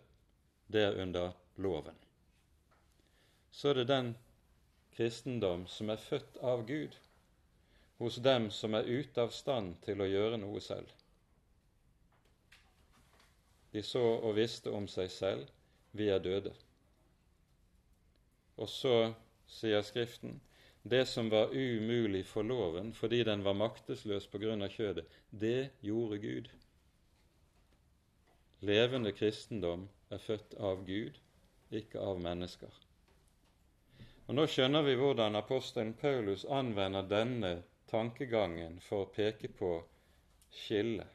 det 0.72 0.84
er 0.86 1.00
under 1.02 1.34
loven. 1.60 1.96
Så 3.52 3.72
er 3.72 3.82
det 3.82 3.90
den 3.90 4.14
kristendom 4.96 5.66
som 5.68 5.92
er 5.92 6.00
født 6.00 6.40
av 6.40 6.64
Gud, 6.68 6.96
hos 7.98 8.16
dem 8.24 8.48
som 8.54 8.76
er 8.78 8.88
ute 8.88 9.20
av 9.20 9.34
stand 9.36 9.76
til 9.84 10.00
å 10.00 10.08
gjøre 10.08 10.40
noe 10.40 10.62
selv. 10.64 10.88
De 13.76 13.84
så 13.84 14.00
og 14.00 14.38
visste 14.38 14.72
om 14.72 14.88
seg 14.88 15.12
selv 15.12 15.52
vi 15.92 16.08
er 16.08 16.24
døde. 16.24 16.54
Og 18.58 18.68
så 18.70 18.94
sier 19.48 19.82
Skriften 19.86 20.40
det 20.88 21.04
som 21.06 21.28
var 21.30 21.52
umulig 21.52 22.24
for 22.26 22.46
loven 22.46 22.92
fordi 22.96 23.22
den 23.26 23.42
var 23.44 23.56
maktesløs 23.58 24.26
på 24.30 24.40
grunn 24.40 24.62
av 24.64 24.72
kjødet, 24.72 25.04
det 25.30 25.70
gjorde 25.84 26.18
Gud. 26.22 26.48
Levende 28.64 29.12
kristendom 29.12 29.88
er 30.10 30.22
født 30.22 30.54
av 30.54 30.84
Gud, 30.86 31.18
ikke 31.70 32.00
av 32.00 32.22
mennesker. 32.22 32.72
Og 34.28 34.36
Nå 34.36 34.46
skjønner 34.48 34.84
vi 34.84 34.96
hvordan 34.98 35.36
apostelen 35.38 35.94
Paulus 35.96 36.44
anvender 36.44 37.06
denne 37.08 37.52
tankegangen 37.90 38.80
for 38.84 39.04
å 39.04 39.12
peke 39.12 39.48
på 39.60 39.70
skillet. 40.52 41.08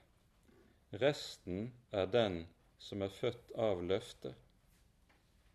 Resten 1.01 1.71
er 1.91 2.09
den 2.13 2.43
som 2.77 3.01
er 3.01 3.13
født 3.13 3.53
av 3.57 3.81
løftet, 3.85 4.37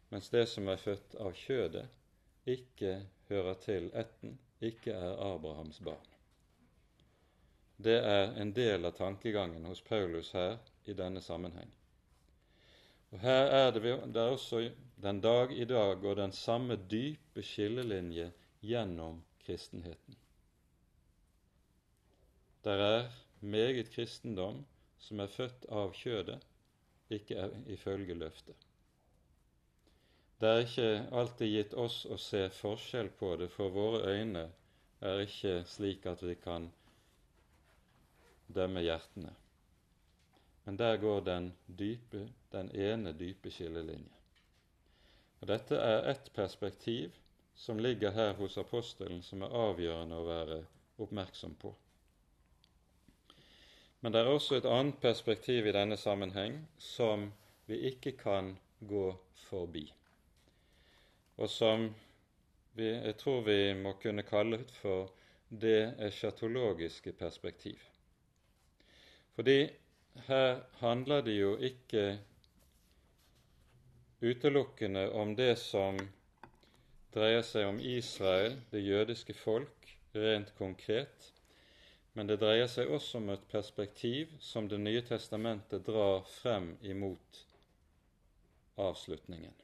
mens 0.08 0.30
det 0.30 0.46
som 0.48 0.68
er 0.68 0.80
født 0.80 1.16
av 1.20 1.32
kjødet, 1.36 1.88
ikke 2.48 2.94
hører 3.28 3.58
til 3.64 3.90
ætten, 3.94 4.38
ikke 4.64 4.92
er 4.92 5.18
Abrahams 5.22 5.80
barn. 5.84 6.14
Det 7.78 7.98
er 8.02 8.32
en 8.42 8.50
del 8.56 8.88
av 8.88 8.96
tankegangen 8.98 9.66
hos 9.68 9.82
Paulus 9.86 10.32
her 10.34 10.56
i 10.90 10.96
denne 10.98 11.20
sammenheng. 11.22 11.70
Og 13.12 13.20
Her 13.22 13.52
er 13.58 13.70
det, 13.72 13.82
det 13.84 14.20
er 14.20 14.32
også 14.34 14.64
den 15.02 15.20
dag 15.20 15.52
i 15.52 15.64
dag 15.64 16.04
og 16.04 16.16
den 16.16 16.32
samme 16.32 16.76
dype 16.90 17.42
skillelinje 17.42 18.32
gjennom 18.60 19.22
kristenheten. 19.44 20.16
Der 22.64 22.82
er 22.84 23.10
meget 23.40 23.90
kristendom 23.94 24.64
som 24.98 25.20
er 25.20 25.30
født 25.30 25.68
av 25.70 25.94
kjødet, 25.94 26.42
ikke 27.10 27.46
ifølge 27.72 28.14
løftet. 28.18 28.67
Det 30.38 30.48
er 30.48 30.60
ikke 30.62 30.90
alltid 31.18 31.50
gitt 31.50 31.72
oss 31.74 32.04
å 32.06 32.16
se 32.22 32.44
forskjell 32.54 33.08
på 33.18 33.32
det, 33.40 33.48
for 33.50 33.74
våre 33.74 34.12
øyne 34.12 34.44
er 35.02 35.22
ikke 35.24 35.64
slik 35.66 36.06
at 36.06 36.22
vi 36.22 36.36
kan 36.38 36.68
dømme 38.46 38.84
hjertene. 38.86 39.32
Men 40.64 40.78
der 40.78 41.00
går 41.02 41.24
den 41.26 41.50
dype, 41.66 42.28
den 42.52 42.70
ene 42.70 43.16
dype 43.18 43.50
skillelinje. 43.50 44.14
Og 45.40 45.50
Dette 45.50 45.74
er 45.74 46.06
ett 46.12 46.30
perspektiv 46.34 47.18
som 47.58 47.82
ligger 47.82 48.14
her 48.14 48.32
hos 48.38 48.58
apostelen, 48.62 49.22
som 49.22 49.42
er 49.42 49.58
avgjørende 49.66 50.22
å 50.22 50.26
være 50.26 50.62
oppmerksom 51.02 51.58
på. 51.58 51.74
Men 54.00 54.14
det 54.14 54.22
er 54.22 54.30
også 54.30 54.60
et 54.60 54.70
annet 54.70 55.02
perspektiv 55.02 55.66
i 55.66 55.74
denne 55.74 55.98
sammenheng 55.98 56.60
som 56.78 57.32
vi 57.66 57.82
ikke 57.90 58.14
kan 58.20 58.54
gå 58.78 59.08
forbi 59.48 59.88
og 61.38 61.50
som 61.50 61.88
vi, 62.74 62.90
jeg 62.90 63.16
tror 63.18 63.42
vi 63.46 63.74
må 63.78 63.94
kunne 64.02 64.24
kalle 64.26 64.60
ut 64.62 64.72
for 64.82 65.12
det 65.48 65.94
eschatologiske 66.08 67.12
perspektiv. 67.12 67.78
Fordi 69.34 69.68
her 70.26 70.60
handler 70.80 71.22
det 71.22 71.36
jo 71.38 71.56
ikke 71.56 72.18
utelukkende 74.20 75.10
om 75.12 75.36
det 75.38 75.54
som 75.58 75.98
dreier 77.14 77.42
seg 77.46 77.68
om 77.70 77.78
Israel, 77.80 78.58
det 78.70 78.82
jødiske 78.82 79.34
folk, 79.34 79.94
rent 80.14 80.50
konkret, 80.58 81.30
men 82.18 82.26
det 82.26 82.40
dreier 82.42 82.66
seg 82.66 82.90
også 82.90 83.20
om 83.20 83.30
et 83.30 83.46
perspektiv 83.50 84.34
som 84.42 84.68
Det 84.68 84.80
nye 84.80 85.02
testamentet 85.06 85.86
drar 85.86 86.24
frem 86.26 86.76
imot 86.82 87.44
avslutningen. 88.76 89.54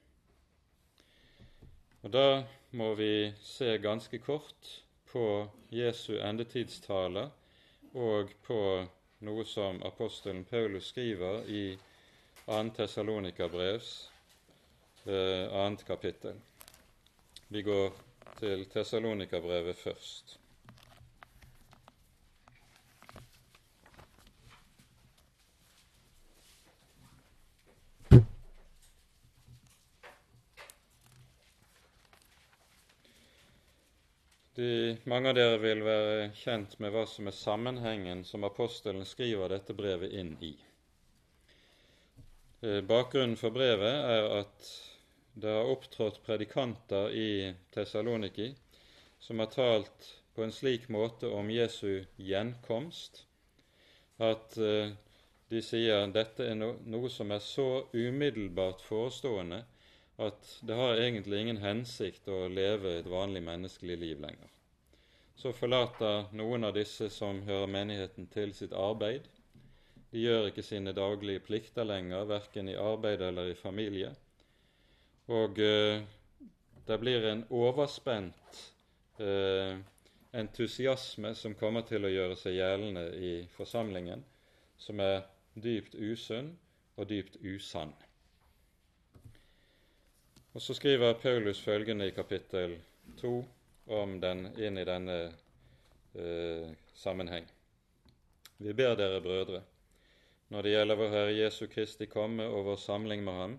Og 2.05 2.13
Da 2.13 2.45
må 2.77 2.91
vi 2.95 3.33
se 3.41 3.79
ganske 3.81 4.19
kort 4.21 4.69
på 5.09 5.23
Jesu 5.73 6.19
endetidstale 6.21 7.23
og 7.97 8.35
på 8.45 8.59
noe 9.25 9.45
som 9.49 9.79
apostelen 9.89 10.45
Paulus 10.51 10.91
skriver 10.93 11.49
i 11.49 11.63
2. 12.45 12.59
Tessalonikabrevs 12.77 13.91
eh, 15.07 15.49
annet 15.63 15.87
kapittel. 15.89 16.37
Vi 17.49 17.63
går 17.63 17.97
til 18.43 18.67
Tessalonikabrevet 18.75 19.77
først. 19.77 20.37
De, 34.55 34.97
mange 35.11 35.33
av 35.33 35.35
dere 35.35 35.59
vil 35.59 35.81
være 35.83 36.29
kjent 36.39 36.77
med 36.79 36.93
hva 36.95 37.03
som 37.11 37.27
er 37.27 37.35
sammenhengen 37.35 38.21
som 38.29 38.47
apostelen 38.47 39.03
skriver 39.09 39.51
dette 39.51 39.75
brevet 39.75 40.15
inn 40.15 40.37
i. 40.47 40.53
Eh, 42.63 42.79
bakgrunnen 42.87 43.35
for 43.41 43.51
brevet 43.57 43.97
er 44.15 44.29
at 44.39 44.69
det 45.35 45.51
har 45.51 45.73
opptrådt 45.73 46.23
predikanter 46.23 47.11
i 47.11 47.51
Tessaloniki 47.75 48.53
som 49.19 49.43
har 49.43 49.51
talt 49.51 50.11
på 50.35 50.47
en 50.47 50.55
slik 50.55 50.87
måte 50.89 51.27
om 51.35 51.51
Jesu 51.51 52.05
gjenkomst 52.17 53.25
at 54.23 54.57
eh, 54.63 54.95
de 55.51 55.61
sier 55.67 56.07
dette 56.15 56.47
er 56.47 56.57
noe 56.63 57.11
som 57.11 57.35
er 57.35 57.43
så 57.43 57.69
umiddelbart 57.93 58.87
forestående 58.87 59.65
at 60.17 60.59
det 60.63 60.75
har 60.75 61.01
egentlig 61.01 61.41
ingen 61.41 61.63
hensikt 61.63 62.29
å 62.31 62.47
leve 62.49 62.99
et 62.99 63.09
vanlig 63.11 63.43
menneskelig 63.43 63.97
liv 63.99 64.21
lenger. 64.23 64.51
Så 65.35 65.51
forlater 65.53 66.29
noen 66.39 66.65
av 66.65 66.77
disse 66.77 67.09
som 67.11 67.43
hører 67.43 67.71
menigheten 67.71 68.29
til, 68.31 68.55
sitt 68.55 68.73
arbeid. 68.73 69.27
De 70.15 70.23
gjør 70.23 70.53
ikke 70.53 70.63
sine 70.63 70.95
daglige 70.95 71.43
plikter 71.43 71.89
lenger, 71.89 72.29
verken 72.31 72.71
i 72.71 72.79
arbeid 72.79 73.25
eller 73.27 73.51
i 73.51 73.59
familie. 73.59 74.13
Og 75.35 75.59
eh, 75.59 76.05
det 76.87 77.01
blir 77.03 77.27
en 77.27 77.43
overspent 77.51 78.63
eh, 79.19 79.83
entusiasme 80.35 81.35
som 81.35 81.59
kommer 81.59 81.83
til 81.89 82.07
å 82.07 82.13
gjøre 82.13 82.39
seg 82.39 82.61
gjeldende 82.61 83.09
i 83.19 83.35
forsamlingen, 83.57 84.23
som 84.79 85.03
er 85.03 85.25
dypt 85.55 85.99
usunn 85.99 86.53
og 86.95 87.09
dypt 87.11 87.41
usann. 87.43 87.95
Og 90.55 90.63
Så 90.63 90.75
skriver 90.75 91.15
Paulus 91.19 91.61
følgende 91.61 92.07
i 92.07 92.11
kapittel 92.15 92.77
2 93.19 93.31
om 93.87 94.13
den 94.23 94.45
inn 94.55 94.79
i 94.79 94.85
denne 94.87 95.17
eh, 96.15 96.69
sammenheng. 96.95 97.49
Vi 98.63 98.73
ber 98.73 98.95
dere, 98.95 99.19
brødre, 99.21 99.63
når 100.55 100.63
det 100.63 100.75
gjelder 100.77 101.01
vår 101.01 101.11
Herre 101.11 101.33
Jesu 101.35 101.67
Kristi 101.67 102.07
komme 102.07 102.47
og 102.47 102.69
vår 102.69 102.79
samling 102.85 103.25
med 103.27 103.41
Ham, 103.41 103.57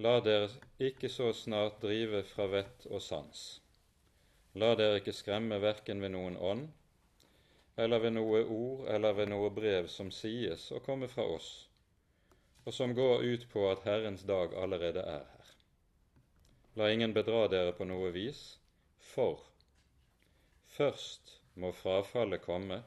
la 0.00 0.14
dere 0.24 0.48
ikke 0.88 1.12
så 1.12 1.28
snart 1.36 1.76
drive 1.84 2.24
fra 2.32 2.48
vett 2.48 2.88
og 2.88 3.04
sans. 3.04 3.44
La 4.56 4.72
dere 4.80 5.02
ikke 5.02 5.12
skremme 5.12 5.60
verken 5.60 6.00
ved 6.00 6.14
noen 6.16 6.40
ånd, 6.40 6.64
eller 7.76 8.00
ved 8.06 8.16
noe 8.16 8.40
ord 8.40 8.88
eller 8.88 9.20
ved 9.20 9.34
noe 9.36 9.52
brev 9.52 9.92
som 9.92 10.08
sies 10.08 10.70
og 10.72 10.80
kommer 10.88 11.12
fra 11.12 11.28
oss, 11.36 11.68
og 12.64 12.72
som 12.72 12.96
går 12.96 13.28
ut 13.34 13.48
på 13.52 13.68
at 13.68 13.84
Herrens 13.84 14.24
dag 14.24 14.56
allerede 14.56 15.04
er. 15.20 15.33
La 16.76 16.90
ingen 16.90 17.12
bedra 17.14 17.46
dere 17.48 17.72
på 17.78 17.86
noe 17.86 18.10
vis, 18.14 18.42
for 18.98 19.42
først 20.76 21.36
må 21.54 21.70
frafallet 21.70 22.42
komme, 22.42 22.80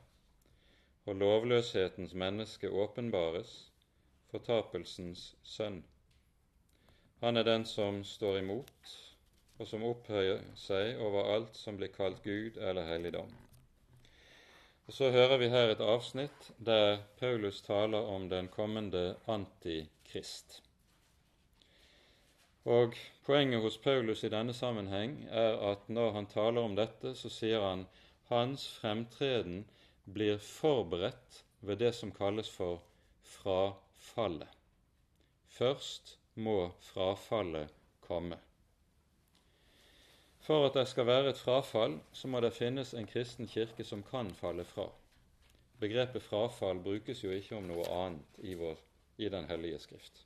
og 1.07 1.15
lovløshetens 1.21 2.11
menneske 2.13 2.67
åpenbares, 2.67 3.53
fortapelsens 4.31 5.29
sønn. 5.43 5.79
Han 7.23 7.39
er 7.39 7.47
den 7.47 7.63
som 7.65 8.03
står 8.03 8.41
imot, 8.41 8.93
og 9.57 9.71
som 9.71 9.87
opphøyer 9.87 10.43
seg 10.59 10.99
over 11.01 11.31
alt 11.37 11.55
som 11.55 11.79
blir 11.79 11.93
kalt 11.95 12.19
Gud 12.27 12.59
eller 12.59 12.91
helligdom. 12.91 13.31
Og 14.87 14.93
Så 14.93 15.11
hører 15.11 15.37
vi 15.37 15.49
her 15.51 15.71
et 15.71 15.81
avsnitt 15.83 16.51
der 16.59 17.01
Paulus 17.19 17.61
taler 17.61 18.03
om 18.17 18.29
den 18.29 18.47
kommende 18.47 19.15
antikrist. 19.27 20.61
Og 22.67 22.97
Poenget 23.27 23.59
hos 23.59 23.75
Paulus 23.83 24.21
i 24.23 24.29
denne 24.31 24.53
sammenheng 24.55 25.17
er 25.27 25.57
at 25.69 25.89
når 25.91 26.13
han 26.15 26.27
taler 26.31 26.63
om 26.63 26.77
dette, 26.79 27.11
så 27.11 27.27
sier 27.27 27.59
han 27.59 27.81
hans 28.29 28.61
fremtreden 28.79 29.65
blir 30.15 30.37
forberedt 30.39 31.41
ved 31.59 31.81
det 31.83 31.89
som 31.97 32.13
kalles 32.15 32.47
for 32.47 32.79
frafallet. 33.27 34.47
Først 35.57 36.13
må 36.35 36.71
frafallet 36.87 37.73
komme. 38.07 38.37
For 40.47 40.69
at 40.69 40.79
det 40.79 40.87
skal 40.87 41.09
være 41.11 41.33
et 41.33 41.43
frafall, 41.43 41.99
så 42.15 42.31
må 42.31 42.39
det 42.39 42.55
finnes 42.55 42.93
en 42.95 43.11
kristen 43.11 43.51
kirke 43.51 43.83
som 43.83 44.07
kan 44.07 44.31
falle 44.39 44.63
fra. 44.63 44.87
Begrepet 45.83 46.23
frafall 46.23 46.79
brukes 46.79 47.25
jo 47.27 47.35
ikke 47.35 47.59
om 47.59 47.67
noe 47.67 47.91
annet 47.91 48.39
i, 48.39 48.55
vår, 48.55 48.79
i 49.19 49.27
Den 49.35 49.51
hellige 49.51 49.83
skrift. 49.83 50.23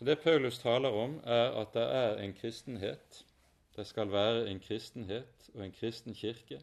Så 0.00 0.04
Det 0.04 0.16
Paulus 0.16 0.58
taler 0.58 0.94
om, 0.96 1.18
er 1.28 1.50
at 1.60 1.74
det 1.76 1.82
er 1.82 2.22
en 2.24 2.32
kristenhet, 2.32 3.18
det 3.76 3.84
skal 3.84 4.08
være 4.08 4.46
en 4.48 4.60
kristenhet 4.64 5.48
og 5.52 5.64
en 5.64 5.72
kristen 5.76 6.14
kirke, 6.16 6.56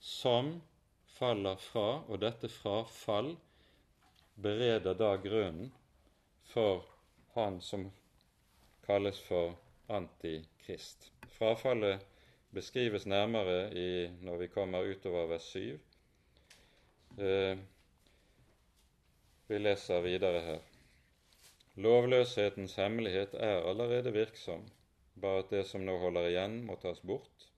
som 0.00 0.62
faller 1.18 1.60
fra, 1.60 2.00
og 2.08 2.22
dette 2.22 2.48
frafall 2.48 3.34
bereder 4.40 4.96
da 4.96 5.10
grunnen 5.20 5.68
for 6.48 6.86
han 7.34 7.58
som 7.60 7.90
kalles 8.86 9.20
for 9.26 9.52
antikrist. 9.92 11.10
Frafallet 11.36 12.06
beskrives 12.56 13.04
nærmere 13.04 13.66
i, 13.76 14.08
når 14.24 14.36
vi 14.36 14.48
kommer 14.54 14.88
utover 14.94 15.28
vers 15.34 15.50
7. 15.52 15.76
Eh, 17.18 17.60
vi 19.46 19.60
leser 19.60 20.00
videre 20.08 20.40
her. 20.48 20.75
Lovløshetens 21.76 22.74
hemmelighet 22.80 23.34
er 23.34 23.66
allerede 23.68 24.12
virksom, 24.12 24.62
bare 25.20 25.42
at 25.42 25.50
det 25.52 25.66
som 25.68 25.82
nå 25.84 25.98
holder 26.00 26.30
igjen, 26.30 26.62
må 26.64 26.78
tas 26.80 27.02
bort. 27.04 27.50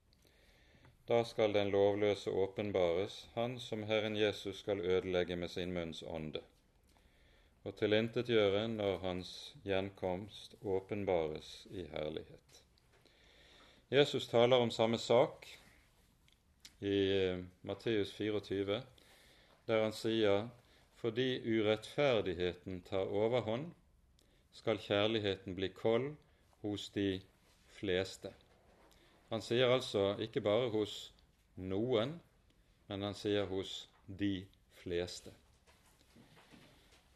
Da 1.09 1.21
skal 1.25 1.55
den 1.55 1.71
lovløse 1.71 2.31
åpenbares, 2.31 3.29
han 3.35 3.55
som 3.63 3.85
Herren 3.87 4.17
Jesus 4.17 4.59
skal 4.65 4.81
ødelegge 4.81 5.37
med 5.37 5.49
sin 5.49 5.71
munns 5.73 6.03
ånde, 6.03 6.43
og 7.63 7.79
tilintetgjøre 7.79 8.67
når 8.75 8.99
hans 9.07 9.33
gjenkomst 9.65 10.59
åpenbares 10.67 11.69
i 11.71 11.87
herlighet. 11.95 12.63
Jesus 13.91 14.29
taler 14.29 14.57
om 14.57 14.71
samme 14.71 14.99
sak 14.99 15.47
i 16.81 16.99
eh, 17.23 17.45
Matteus 17.63 18.11
24, 18.19 18.83
der 19.71 19.83
han 19.87 19.95
sier 19.95 20.49
fordi 20.99 21.39
urettferdigheten 21.47 22.83
tar 22.83 23.07
overhånd, 23.07 23.71
skal 24.59 24.81
kjærligheten 24.83 25.55
bli 25.55 25.69
kold 25.71 26.15
hos 26.63 26.89
de 26.91 27.21
fleste. 27.79 28.33
Han 29.31 29.45
sier 29.45 29.71
altså 29.71 30.17
ikke 30.25 30.43
bare 30.43 30.71
hos 30.73 30.95
noen, 31.71 32.17
men 32.89 33.05
han 33.07 33.15
sier 33.15 33.47
hos 33.47 33.85
de 34.07 34.33
fleste. 34.83 35.31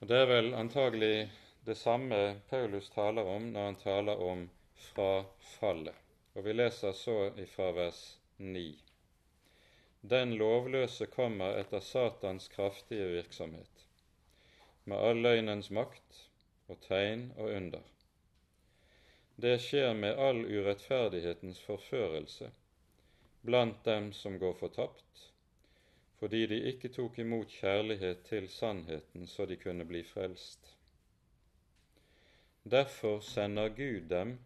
Og 0.00 0.08
Det 0.08 0.18
er 0.18 0.30
vel 0.30 0.54
antagelig 0.54 1.30
det 1.66 1.76
samme 1.78 2.40
Paulus 2.50 2.90
taler 2.90 3.26
om 3.34 3.50
når 3.54 3.68
han 3.70 3.80
taler 3.82 4.22
om 4.30 4.48
frafallet. 4.88 5.94
Og 6.34 6.44
vi 6.44 6.54
leser 6.56 6.94
så 6.96 7.16
ifra 7.38 7.70
vers 7.76 8.00
9. 8.38 8.66
Den 10.02 10.34
lovløse 10.38 11.06
kommer 11.06 11.58
etter 11.60 11.80
Satans 11.80 12.48
kraftige 12.48 13.06
virksomhet, 13.12 13.86
med 14.84 14.98
all 14.98 15.22
løgnens 15.22 15.70
makt 15.70 16.22
og 16.72 16.80
tegn 16.88 17.28
og 17.36 17.52
under. 17.52 17.84
Det 19.36 19.54
skjer 19.60 19.94
med 19.98 20.18
all 20.26 20.42
urettferdighetens 20.44 21.60
forførelse 21.66 22.50
blant 23.42 23.84
dem 23.84 24.12
som 24.12 24.38
går 24.38 24.54
fortapt, 24.60 25.24
fordi 26.20 26.46
de 26.46 26.58
ikke 26.70 26.92
tok 26.94 27.18
imot 27.18 27.50
kjærlighet 27.50 28.22
til 28.28 28.48
sannheten 28.48 29.26
så 29.26 29.46
de 29.50 29.56
kunne 29.58 29.86
bli 29.88 30.04
frelst. 30.06 30.76
Derfor 32.62 33.20
sender 33.20 33.68
Gud 33.68 34.06
dem 34.10 34.36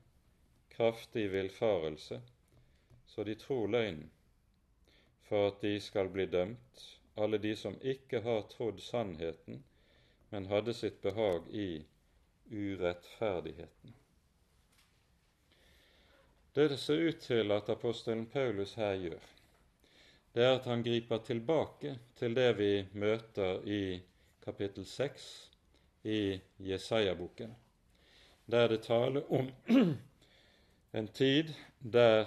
kraftig 0.76 1.26
villfarelse, 1.32 2.22
så 3.06 3.24
de 3.24 3.34
tror 3.34 3.66
løgnen, 3.68 4.10
for 5.28 5.50
at 5.50 5.60
de 5.62 5.80
skal 5.80 6.08
bli 6.08 6.26
dømt, 6.26 6.86
alle 7.16 7.38
de 7.38 7.52
som 7.56 7.76
ikke 7.82 8.20
har 8.24 8.48
trodd 8.52 8.80
sannheten, 8.80 9.62
men 10.30 10.48
hadde 10.52 10.74
sitt 10.74 11.02
behag 11.02 11.48
i 11.52 11.68
urettferdigheten. 12.50 13.94
Det 16.54 16.68
det 16.68 16.78
ser 16.80 17.08
ut 17.08 17.18
til 17.20 17.52
at 17.52 17.68
apostelen 17.68 18.26
Paulus 18.26 18.74
her 18.74 18.94
gjør, 18.96 19.24
det 20.34 20.44
er 20.44 20.54
at 20.58 20.64
han 20.64 20.82
griper 20.82 21.18
tilbake 21.18 21.98
til 22.16 22.36
det 22.36 22.58
vi 22.58 22.70
møter 22.92 23.60
i 23.64 24.00
kapittel 24.44 24.86
6 24.86 25.50
i 26.04 26.40
Jesaja-boken, 26.58 27.54
der 28.46 28.68
det 28.68 28.82
taler 28.82 29.32
om 29.32 29.50
en 30.98 31.08
tid 31.08 31.52
der 31.82 32.26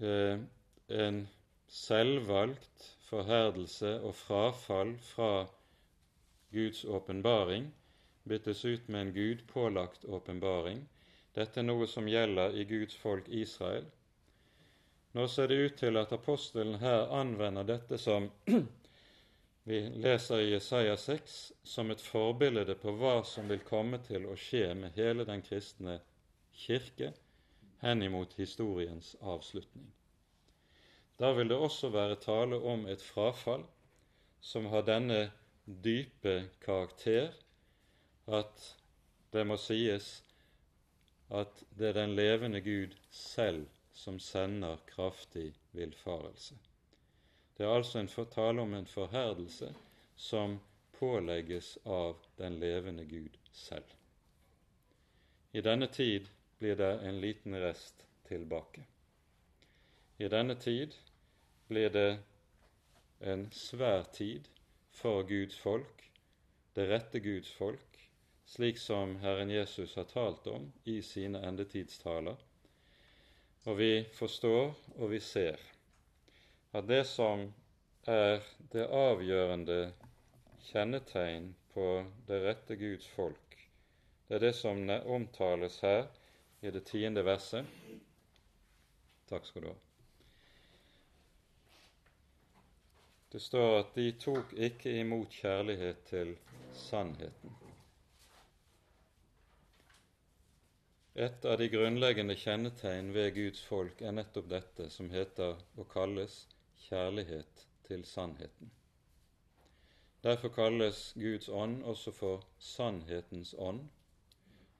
eh, 0.00 0.38
en 0.88 1.28
selvvalgt 1.68 2.96
forherdelse 3.00 4.00
og 4.00 4.14
frafall 4.14 4.98
fra 4.98 5.46
Guds 6.52 6.84
åpenbaring 6.84 7.74
byttes 8.28 8.64
ut 8.64 8.88
med 8.88 9.00
en 9.00 9.12
gudpålagt 9.12 10.04
åpenbaring. 10.04 10.82
Dette 11.34 11.60
er 11.60 11.66
noe 11.66 11.86
som 11.86 12.08
gjelder 12.08 12.56
i 12.56 12.64
Guds 12.64 12.96
folk 12.98 13.28
Israel. 13.28 13.86
Nå 15.16 15.26
ser 15.28 15.48
det 15.48 15.60
ut 15.60 15.76
til 15.80 15.96
at 15.96 16.12
apostelen 16.12 16.80
her 16.82 17.06
anvender 17.14 17.64
dette 17.64 17.98
som 17.98 18.28
vi 19.68 19.80
leser 20.02 20.42
i 20.42 20.50
Jesaja 20.50 20.96
6, 20.96 21.36
som 21.62 21.90
et 21.90 22.02
forbilde 22.02 22.76
på 22.80 22.92
hva 23.00 23.20
som 23.24 23.48
vil 23.48 23.62
komme 23.64 24.02
til 24.04 24.26
å 24.28 24.36
skje 24.36 24.74
med 24.76 24.98
hele 24.98 25.24
den 25.28 25.44
kristne 25.46 26.00
kirke 26.56 27.12
henimot 27.80 28.34
historiens 28.40 29.14
avslutning. 29.20 29.88
Da 31.16 31.32
vil 31.32 31.48
det 31.48 31.56
også 31.56 31.88
være 31.94 32.20
tale 32.20 32.58
om 32.60 32.84
et 32.92 33.02
frafall 33.02 33.64
som 34.40 34.68
har 34.72 34.84
denne 34.84 35.30
dype 35.64 36.38
karakter 36.64 37.32
at 38.26 38.76
det 39.32 39.44
må 39.46 39.56
sies 39.60 40.22
at 41.30 41.62
det 41.78 41.88
er 41.90 41.98
den 42.00 42.14
levende 42.16 42.60
Gud 42.60 42.94
selv 43.10 43.66
som 43.92 44.18
sender 44.18 44.76
kraftig 44.86 45.52
villfarelse. 45.72 46.54
Det 47.56 47.66
er 47.66 47.74
altså 47.74 47.98
en 47.98 48.08
tale 48.30 48.62
om 48.62 48.74
en 48.74 48.86
forherdelse 48.86 49.74
som 50.16 50.60
pålegges 50.98 51.78
av 51.84 52.16
den 52.38 52.60
levende 52.60 53.04
Gud 53.04 53.38
selv. 53.52 53.84
I 55.52 55.60
denne 55.60 55.86
tid 55.86 56.28
blir 56.58 56.76
det 56.76 56.92
en 57.08 57.20
liten 57.20 57.56
rest 57.56 58.04
tilbake. 58.28 58.84
I 60.18 60.28
denne 60.28 60.54
tid 60.54 60.94
blir 61.68 61.88
det 61.88 62.18
en 63.20 63.50
svær 63.52 64.02
tid 64.12 64.48
for 64.90 65.22
Guds 65.22 65.58
folk, 65.58 66.10
det 66.76 66.88
rette 66.90 67.20
Guds 67.20 67.52
folk, 67.52 67.95
slik 68.46 68.78
som 68.78 69.16
Herren 69.16 69.50
Jesus 69.50 69.96
har 69.96 70.04
talt 70.04 70.46
om 70.46 70.72
i 70.84 71.02
sine 71.02 71.42
endetidstaler. 71.48 72.36
Og 73.66 73.78
vi 73.78 74.04
forstår 74.14 74.74
og 74.96 75.10
vi 75.10 75.20
ser 75.20 75.58
at 76.76 76.86
det 76.86 77.02
som 77.08 77.48
er 78.06 78.44
det 78.72 78.86
avgjørende 78.86 79.80
kjennetegn 80.68 81.50
på 81.74 81.88
det 82.28 82.38
rette 82.44 82.76
Guds 82.78 83.08
folk, 83.16 83.56
det 84.28 84.38
er 84.38 84.44
det 84.46 84.54
som 84.58 84.84
omtales 84.90 85.80
her 85.82 86.06
i 86.60 86.70
det 86.70 86.84
tiende 86.86 87.24
verset. 87.26 87.66
Takk 89.26 89.46
skal 89.46 89.66
du 89.66 89.68
ha. 89.72 89.76
Det 93.34 93.42
står 93.42 93.78
at 93.80 93.94
de 93.98 94.10
tok 94.22 94.54
ikke 94.70 94.98
imot 95.02 95.34
kjærlighet 95.42 96.06
til 96.08 96.36
sannheten. 96.86 97.65
Et 101.18 101.44
av 101.48 101.56
de 101.58 101.68
grunnleggende 101.72 102.34
kjennetegn 102.36 103.06
ved 103.14 103.30
Guds 103.34 103.62
folk 103.64 104.02
er 104.04 104.12
nettopp 104.12 104.50
dette 104.50 104.90
som 104.92 105.06
heter 105.08 105.54
og 105.80 105.86
kalles 105.88 106.34
kjærlighet 106.90 107.62
til 107.88 108.02
sannheten. 108.04 108.68
Derfor 110.26 110.52
kalles 110.52 111.00
Guds 111.16 111.48
ånd 111.48 111.78
også 111.88 112.12
for 112.12 112.44
sannhetens 112.60 113.54
ånd, 113.56 113.86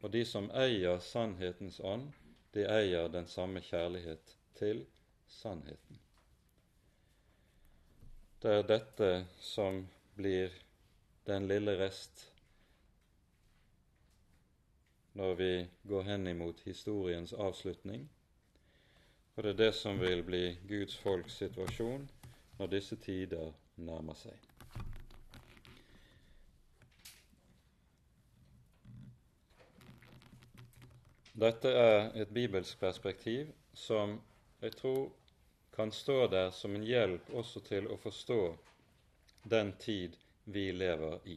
og 0.04 0.12
de 0.12 0.26
som 0.28 0.50
eier 0.52 1.00
sannhetens 1.00 1.80
ånd, 1.80 2.10
de 2.52 2.68
eier 2.68 3.08
den 3.16 3.32
samme 3.32 3.64
kjærlighet 3.64 4.36
til 4.60 4.84
sannheten. 5.40 6.04
Det 8.44 8.58
er 8.58 8.72
dette 8.76 9.12
som 9.40 9.86
blir 10.20 10.52
den 11.24 11.48
lille 11.48 11.80
rest 11.80 12.28
når 15.16 15.34
vi 15.34 15.52
går 15.88 16.02
hen 16.02 16.26
imot 16.26 16.60
historiens 16.64 17.32
avslutning, 17.32 18.08
og 19.36 19.42
det 19.42 19.50
er 19.50 19.60
det 19.62 19.74
som 19.74 20.00
vil 20.00 20.22
bli 20.24 20.42
Guds 20.68 20.96
folks 21.00 21.38
situasjon 21.40 22.04
når 22.58 22.72
disse 22.72 22.96
tider 23.00 23.52
nærmer 23.76 24.16
seg. 24.16 24.36
Dette 31.36 31.68
er 31.68 32.12
et 32.16 32.32
bibelsk 32.32 32.80
perspektiv 32.80 33.48
som 33.76 34.18
jeg 34.60 34.76
tror 34.76 35.10
kan 35.76 35.92
stå 35.92 36.26
der 36.32 36.50
som 36.50 36.76
en 36.76 36.84
hjelp 36.88 37.28
også 37.36 37.60
til 37.64 37.88
å 37.92 37.98
forstå 38.00 38.40
den 39.52 39.74
tid 39.80 40.16
vi 40.44 40.70
lever 40.72 41.18
i. 41.28 41.36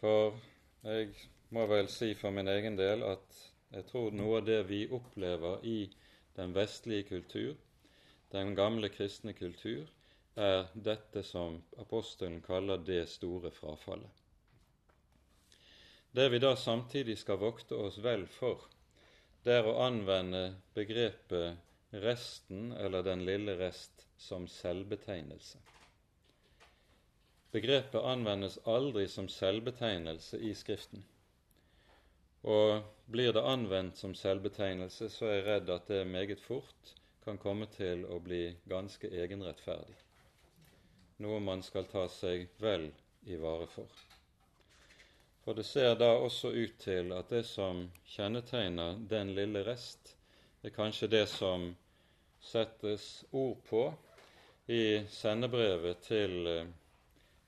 For 0.00 0.36
jeg 0.84 1.14
må 1.50 1.66
vel 1.66 1.88
si 1.92 2.14
for 2.14 2.34
min 2.34 2.48
egen 2.48 2.76
del 2.80 3.04
at 3.06 3.42
jeg 3.74 3.86
tror 3.90 4.14
noe 4.14 4.38
av 4.40 4.46
det 4.46 4.60
vi 4.68 4.84
opplever 4.88 5.64
i 5.66 5.78
den 6.36 6.54
vestlige 6.54 7.08
kultur, 7.08 7.54
den 8.30 8.54
gamle 8.54 8.88
kristne 8.88 9.34
kultur, 9.34 9.86
er 10.34 10.66
dette 10.74 11.22
som 11.22 11.60
apostelen 11.78 12.40
kaller 12.42 12.80
det 12.82 13.04
store 13.10 13.50
frafallet. 13.54 14.22
Det 16.14 16.28
vi 16.30 16.38
da 16.38 16.54
samtidig 16.56 17.18
skal 17.18 17.38
vokte 17.42 17.74
oss 17.74 17.98
vel 18.02 18.26
for, 18.30 18.66
det 19.44 19.58
er 19.58 19.66
å 19.66 19.78
anvende 19.84 20.56
begrepet 20.74 21.58
resten 22.04 22.72
eller 22.72 23.02
den 23.06 23.24
lille 23.26 23.56
rest 23.58 24.06
som 24.18 24.46
selvbetegnelse. 24.50 25.58
Begrepet 27.54 28.02
anvendes 28.02 28.58
aldri 28.66 29.06
som 29.08 29.28
selvbetegnelse 29.30 30.40
i 30.42 30.54
Skriften. 30.58 31.04
Og 32.44 32.82
blir 33.06 33.32
det 33.32 33.44
anvendt 33.48 33.96
som 33.96 34.14
selvbetegnelse, 34.14 35.08
så 35.08 35.28
er 35.28 35.38
jeg 35.38 35.46
redd 35.46 35.70
at 35.72 35.88
det 35.88 36.02
meget 36.08 36.40
fort 36.44 36.94
kan 37.24 37.38
komme 37.40 37.66
til 37.72 38.04
å 38.04 38.18
bli 38.20 38.50
ganske 38.68 39.08
egenrettferdig, 39.08 39.96
noe 41.24 41.40
man 41.40 41.64
skal 41.64 41.88
ta 41.88 42.04
seg 42.12 42.50
vel 42.60 42.90
i 43.24 43.38
vare 43.40 43.68
for. 43.72 43.88
For 45.44 45.56
det 45.56 45.64
ser 45.68 45.94
da 46.00 46.10
også 46.16 46.52
ut 46.52 46.76
til 46.80 47.12
at 47.16 47.32
det 47.32 47.42
som 47.48 47.86
kjennetegner 48.08 49.00
den 49.08 49.32
lille 49.36 49.64
rest, 49.64 50.14
er 50.64 50.72
kanskje 50.72 51.08
det 51.12 51.26
som 51.28 51.70
settes 52.44 53.24
ord 53.32 53.60
på 53.68 53.84
i 54.72 55.04
sendebrevet 55.12 56.00
til 56.04 56.48
eh, 56.48 56.64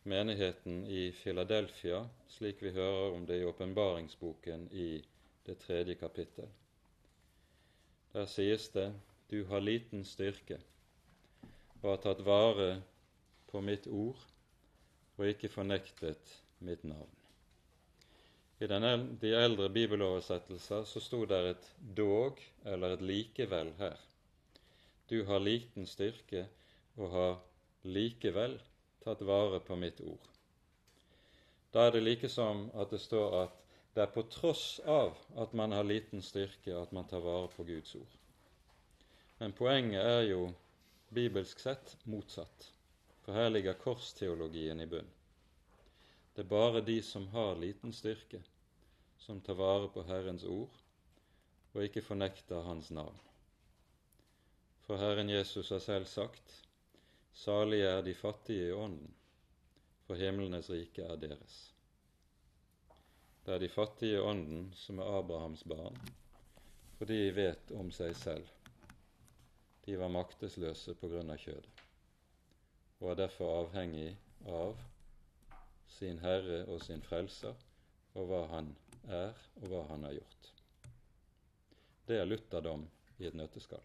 menigheten 0.06 0.84
i 0.86 1.12
Filadelfia, 1.12 2.04
slik 2.28 2.62
vi 2.62 2.70
hører 2.70 3.16
om 3.16 3.26
det 3.26 3.40
i 3.40 3.44
åpenbaringsboken 3.44 4.68
i 4.72 5.02
det 5.46 5.58
tredje 5.58 5.94
kapittel. 5.98 6.48
Der 8.14 8.26
sies 8.30 8.68
det 8.74 8.92
du 9.30 9.44
har 9.50 9.60
liten 9.60 10.04
styrke 10.06 10.60
og 11.82 11.90
har 11.90 12.00
tatt 12.04 12.22
vare 12.26 12.70
på 13.50 13.60
mitt 13.60 13.86
ord 13.86 14.20
og 15.16 15.28
ikke 15.28 15.50
fornektet 15.50 16.32
mitt 16.66 16.84
navn. 16.86 17.12
I 18.60 18.66
de 18.70 19.32
eldre 19.36 19.68
bibeloversettelser 19.68 20.86
så 20.88 21.00
sto 21.02 21.24
det 21.28 21.40
et 21.50 21.66
dog 21.98 22.38
eller 22.64 22.94
et 22.94 23.02
likevel 23.04 23.74
her. 23.78 23.98
Du 25.10 25.18
har 25.28 25.42
liten 25.44 25.86
styrke 25.86 26.46
og 26.96 27.10
har 27.12 27.36
likevel 27.84 28.56
tatt 29.06 29.22
vare 29.22 29.60
på 29.62 29.76
mitt 29.78 30.00
ord. 30.02 30.26
Da 31.70 31.86
er 31.86 31.94
det 31.94 32.02
like 32.02 32.28
som 32.32 32.66
at 32.74 32.90
det 32.90 32.98
står 33.04 33.36
at 33.44 33.62
det 33.94 34.02
er 34.02 34.12
på 34.12 34.26
tross 34.28 34.80
av 34.84 35.14
at 35.40 35.54
man 35.56 35.72
har 35.72 35.86
liten 35.86 36.22
styrke, 36.22 36.74
at 36.74 36.90
man 36.92 37.06
tar 37.08 37.22
vare 37.24 37.48
på 37.54 37.64
Guds 37.64 37.94
ord. 37.96 38.16
Men 39.38 39.54
poenget 39.56 40.02
er 40.02 40.26
jo 40.26 40.40
bibelsk 41.14 41.62
sett 41.62 41.94
motsatt, 42.04 42.66
for 43.22 43.38
her 43.38 43.48
ligger 43.54 43.78
korsteologien 43.78 44.82
i 44.82 44.88
bunn. 44.90 45.08
Det 46.34 46.44
er 46.44 46.50
bare 46.50 46.84
de 46.84 46.98
som 47.02 47.30
har 47.32 47.56
liten 47.62 47.94
styrke, 47.96 48.42
som 49.22 49.40
tar 49.40 49.56
vare 49.56 49.88
på 49.88 50.04
Herrens 50.10 50.44
ord 50.44 50.82
og 51.76 51.84
ikke 51.84 52.02
fornekter 52.04 52.64
Hans 52.64 52.90
navn. 52.90 53.16
For 54.84 55.00
Herren 55.00 55.30
Jesus 55.30 55.68
har 55.70 55.78
selv 55.78 56.06
sagt:" 56.06 56.65
Salige 57.36 57.88
er 57.88 58.02
de 58.02 58.14
fattige 58.14 58.68
i 58.68 58.72
ånden, 58.72 59.14
for 60.06 60.16
himlenes 60.16 60.70
rike 60.72 61.02
er 61.04 61.18
deres. 61.20 61.56
Det 63.44 63.54
er 63.54 63.58
de 63.60 63.68
fattige 63.68 64.16
i 64.16 64.22
ånden 64.24 64.70
som 64.74 64.98
er 64.98 65.18
Abrahams 65.18 65.64
barn, 65.68 65.98
for 66.96 67.04
de 67.04 67.18
vet 67.36 67.72
om 67.76 67.90
seg 67.92 68.16
selv. 68.16 68.48
De 69.84 69.98
var 70.00 70.10
maktesløse 70.16 70.96
på 70.96 71.10
grunn 71.12 71.30
av 71.30 71.42
kjødet, 71.42 71.82
og 73.02 73.12
er 73.12 73.20
derfor 73.20 73.52
avhengig 73.58 74.08
av 74.48 74.80
sin 75.98 76.18
Herre 76.24 76.62
og 76.64 76.80
sin 76.82 77.04
Frelser 77.04 77.54
og 78.16 78.30
hva 78.30 78.46
Han 78.54 78.72
er, 79.12 79.36
og 79.60 79.68
hva 79.74 79.84
Han 79.92 80.08
har 80.08 80.16
gjort. 80.16 80.50
Det 82.08 82.16
er 82.16 82.32
lutherdom 82.32 82.88
i 83.20 83.28
et 83.28 83.36
nøtteskall. 83.36 83.84